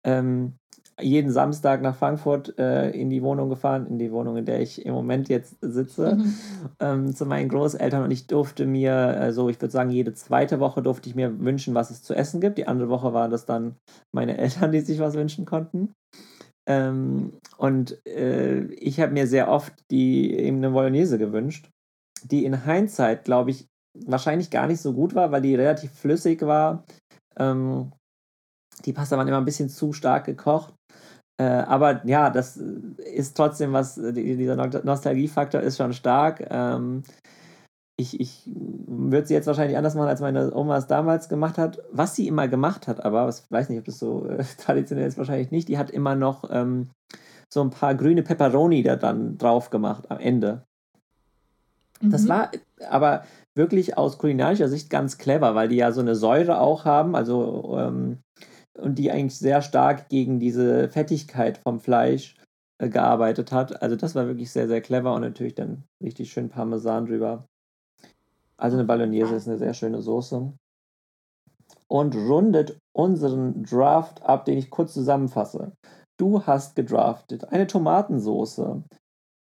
[0.04, 0.56] ähm,
[1.00, 4.84] jeden Samstag nach Frankfurt äh, in die Wohnung gefahren, in die Wohnung, in der ich
[4.86, 6.34] im Moment jetzt sitze, mhm.
[6.80, 10.82] ähm, zu meinen Großeltern und ich durfte mir, also ich würde sagen, jede zweite Woche
[10.82, 12.56] durfte ich mir wünschen, was es zu essen gibt.
[12.56, 13.76] Die andere Woche waren das dann
[14.14, 15.92] meine Eltern, die sich was wünschen konnten.
[16.68, 21.68] Ähm, und äh, ich habe mir sehr oft die eben eine Bolognese gewünscht,
[22.24, 23.68] die in Hindsight, glaube ich,
[24.04, 26.84] wahrscheinlich gar nicht so gut war, weil die relativ flüssig war.
[27.38, 27.92] Ähm,
[28.84, 30.74] die Pasta waren immer ein bisschen zu stark gekocht.
[31.38, 36.46] Äh, aber ja, das ist trotzdem was, dieser Nostalgiefaktor ist schon stark.
[36.50, 37.02] Ähm,
[37.98, 41.82] ich, ich würde sie jetzt wahrscheinlich anders machen, als meine Oma es damals gemacht hat.
[41.90, 45.18] Was sie immer gemacht hat, aber ich weiß nicht, ob das so äh, traditionell ist,
[45.18, 45.68] wahrscheinlich nicht.
[45.68, 46.88] Die hat immer noch ähm,
[47.52, 50.64] so ein paar grüne Peperoni da dann drauf gemacht am Ende.
[52.00, 52.10] Mhm.
[52.10, 52.50] Das war
[52.88, 53.24] aber
[53.54, 57.76] wirklich aus kulinarischer Sicht ganz clever, weil die ja so eine Säure auch haben, also
[57.78, 58.18] ähm,
[58.78, 62.36] und die eigentlich sehr stark gegen diese Fettigkeit vom Fleisch
[62.78, 63.82] äh, gearbeitet hat.
[63.82, 67.46] Also das war wirklich sehr, sehr clever und natürlich dann richtig schön Parmesan drüber.
[68.58, 70.52] Also eine Bolognese ist eine sehr schöne Soße.
[71.88, 75.72] Und rundet unseren Draft ab, den ich kurz zusammenfasse.
[76.18, 78.82] Du hast gedraftet eine Tomatensoße,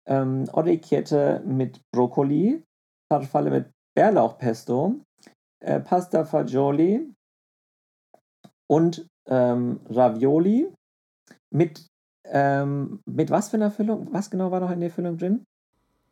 [0.06, 2.62] ähm, Orecchiette mit Brokkoli,
[3.10, 5.00] Farfalle mit Bärlauchpesto,
[5.60, 7.12] äh, Pasta Fagioli
[8.68, 10.68] und ähm, Ravioli
[11.50, 11.86] mit,
[12.24, 14.08] ähm, mit was für einer Füllung?
[14.12, 15.44] Was genau war noch in der Füllung drin?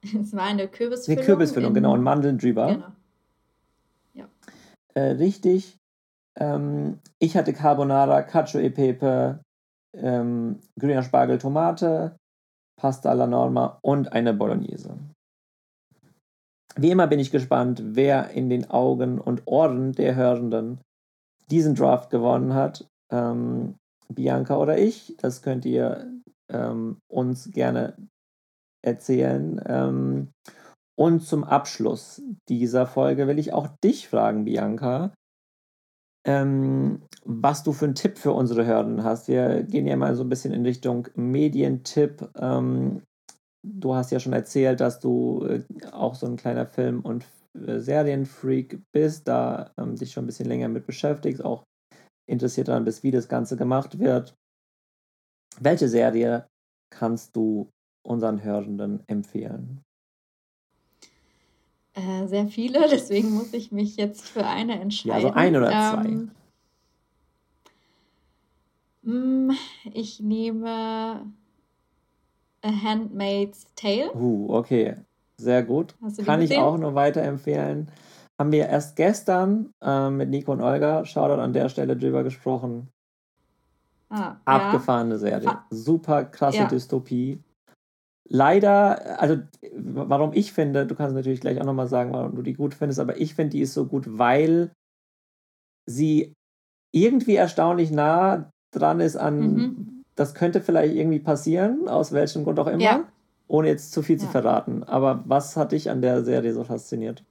[0.03, 1.19] Es war eine Kürbisfüllung.
[1.19, 1.75] Eine Kürbisfüllung, in...
[1.75, 2.67] genau, und Mandeln drüber.
[2.67, 2.93] Genau.
[4.15, 4.29] Ja.
[4.95, 5.79] Äh, richtig.
[6.37, 9.41] Ähm, ich hatte Carbonara, Cacio e Pepe,
[9.95, 12.17] ähm, grüner Spargel, Tomate,
[12.77, 14.99] Pasta alla Norma und eine Bolognese.
[16.77, 20.81] Wie immer bin ich gespannt, wer in den Augen und Ohren der Hörenden
[21.51, 22.89] diesen Draft gewonnen hat.
[23.15, 23.77] Ähm,
[24.09, 26.13] Bianca oder ich, das könnt ihr
[26.51, 27.97] ähm, uns gerne
[28.83, 29.61] erzählen.
[29.67, 30.33] Ähm,
[30.97, 35.13] und zum Abschluss dieser Folge will ich auch dich fragen, Bianca,
[36.27, 39.29] ähm, was du für einen Tipp für unsere Hörden hast.
[39.29, 42.31] Wir gehen ja mal so ein bisschen in Richtung Medientipp.
[42.37, 43.03] Ähm,
[43.65, 47.79] du hast ja schon erzählt, dass du äh, auch so ein kleiner Film- und äh,
[47.81, 51.65] Serienfreak bist, da ähm, dich schon ein bisschen länger mit beschäftigst, auch
[52.27, 54.37] interessiert daran bist, wie das Ganze gemacht wird.
[55.61, 56.49] Welche Serie
[56.91, 57.71] kannst du
[58.03, 59.83] unseren Hörenden empfehlen?
[61.95, 65.11] Äh, sehr viele, deswegen muss ich mich jetzt für eine entscheiden.
[65.11, 66.05] Ja, also ein oder zwei.
[66.07, 66.31] Ähm,
[69.03, 69.53] mm,
[69.93, 71.33] ich nehme
[72.63, 74.13] A Handmaid's Tale.
[74.15, 74.97] Uh, okay.
[75.37, 75.95] Sehr gut.
[76.25, 77.89] Kann ich auch nur weiterempfehlen.
[78.39, 82.89] Haben wir erst gestern äh, mit Nico und Olga, Shoutout an der Stelle drüber gesprochen.
[84.11, 85.19] Ah, Abgefahrene ja.
[85.19, 85.59] Serie.
[85.71, 86.67] Super krasse ja.
[86.67, 87.41] Dystopie.
[88.29, 89.37] Leider, also
[89.75, 92.99] warum ich finde, du kannst natürlich gleich auch nochmal sagen, warum du die gut findest,
[92.99, 94.71] aber ich finde, die ist so gut, weil
[95.87, 96.33] sie
[96.91, 100.05] irgendwie erstaunlich nah dran ist an, mhm.
[100.15, 103.05] das könnte vielleicht irgendwie passieren, aus welchem Grund auch immer, ja.
[103.47, 104.85] ohne jetzt zu viel zu verraten.
[104.85, 107.25] Aber was hat dich an der Serie so fasziniert?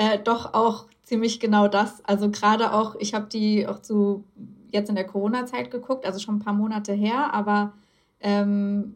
[0.00, 2.02] Äh, doch auch ziemlich genau das.
[2.06, 4.24] Also gerade auch, ich habe die auch zu
[4.70, 7.74] jetzt in der Corona-Zeit geguckt, also schon ein paar Monate her, aber
[8.20, 8.94] ähm,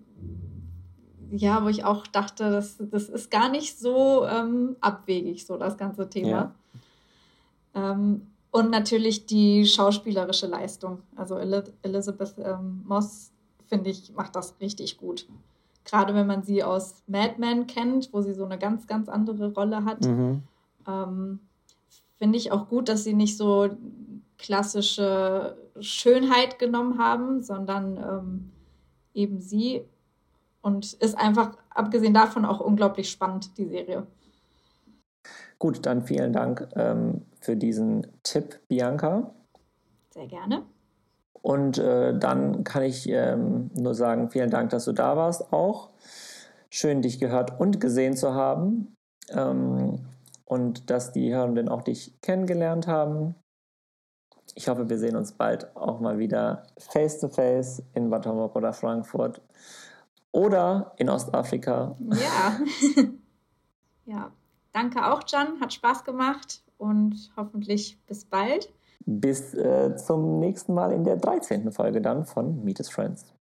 [1.30, 5.76] ja, wo ich auch dachte, das, das ist gar nicht so ähm, abwegig, so das
[5.76, 6.55] ganze Thema.
[7.74, 7.90] Ja.
[7.92, 11.02] Ähm, und natürlich die schauspielerische Leistung.
[11.16, 13.30] Also Elizabeth ähm, Moss,
[13.66, 15.26] finde ich, macht das richtig gut.
[15.84, 19.52] Gerade wenn man sie aus Mad Men kennt, wo sie so eine ganz, ganz andere
[19.52, 20.02] Rolle hat.
[20.07, 20.44] Mhm.
[20.87, 21.41] Ähm,
[22.18, 23.70] finde ich auch gut, dass sie nicht so
[24.39, 28.51] klassische Schönheit genommen haben, sondern ähm,
[29.14, 29.85] eben sie
[30.62, 34.07] und ist einfach, abgesehen davon, auch unglaublich spannend, die Serie.
[35.59, 39.35] Gut, dann vielen Dank ähm, für diesen Tipp, Bianca.
[40.11, 40.62] Sehr gerne.
[41.43, 45.91] Und äh, dann kann ich ähm, nur sagen, vielen Dank, dass du da warst auch.
[46.70, 48.95] Schön, dich gehört und gesehen zu haben.
[49.30, 50.01] Ähm,
[50.55, 53.34] und dass die Hörenden auch dich kennengelernt haben.
[54.55, 58.55] Ich hoffe, wir sehen uns bald auch mal wieder face to face in Bad Homburg
[58.55, 59.42] oder Frankfurt
[60.30, 61.96] oder in Ostafrika.
[62.12, 62.61] Ja.
[64.05, 64.30] ja.
[64.72, 65.61] Danke auch, Jan.
[65.61, 68.72] Hat Spaß gemacht und hoffentlich bis bald.
[69.07, 71.72] Bis äh, zum nächsten Mal in der 13.
[71.72, 73.34] Folge dann von Meet His Friends.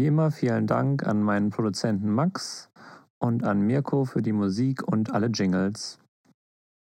[0.00, 2.70] Wie immer vielen Dank an meinen Produzenten Max
[3.18, 5.98] und an Mirko für die Musik und alle Jingles.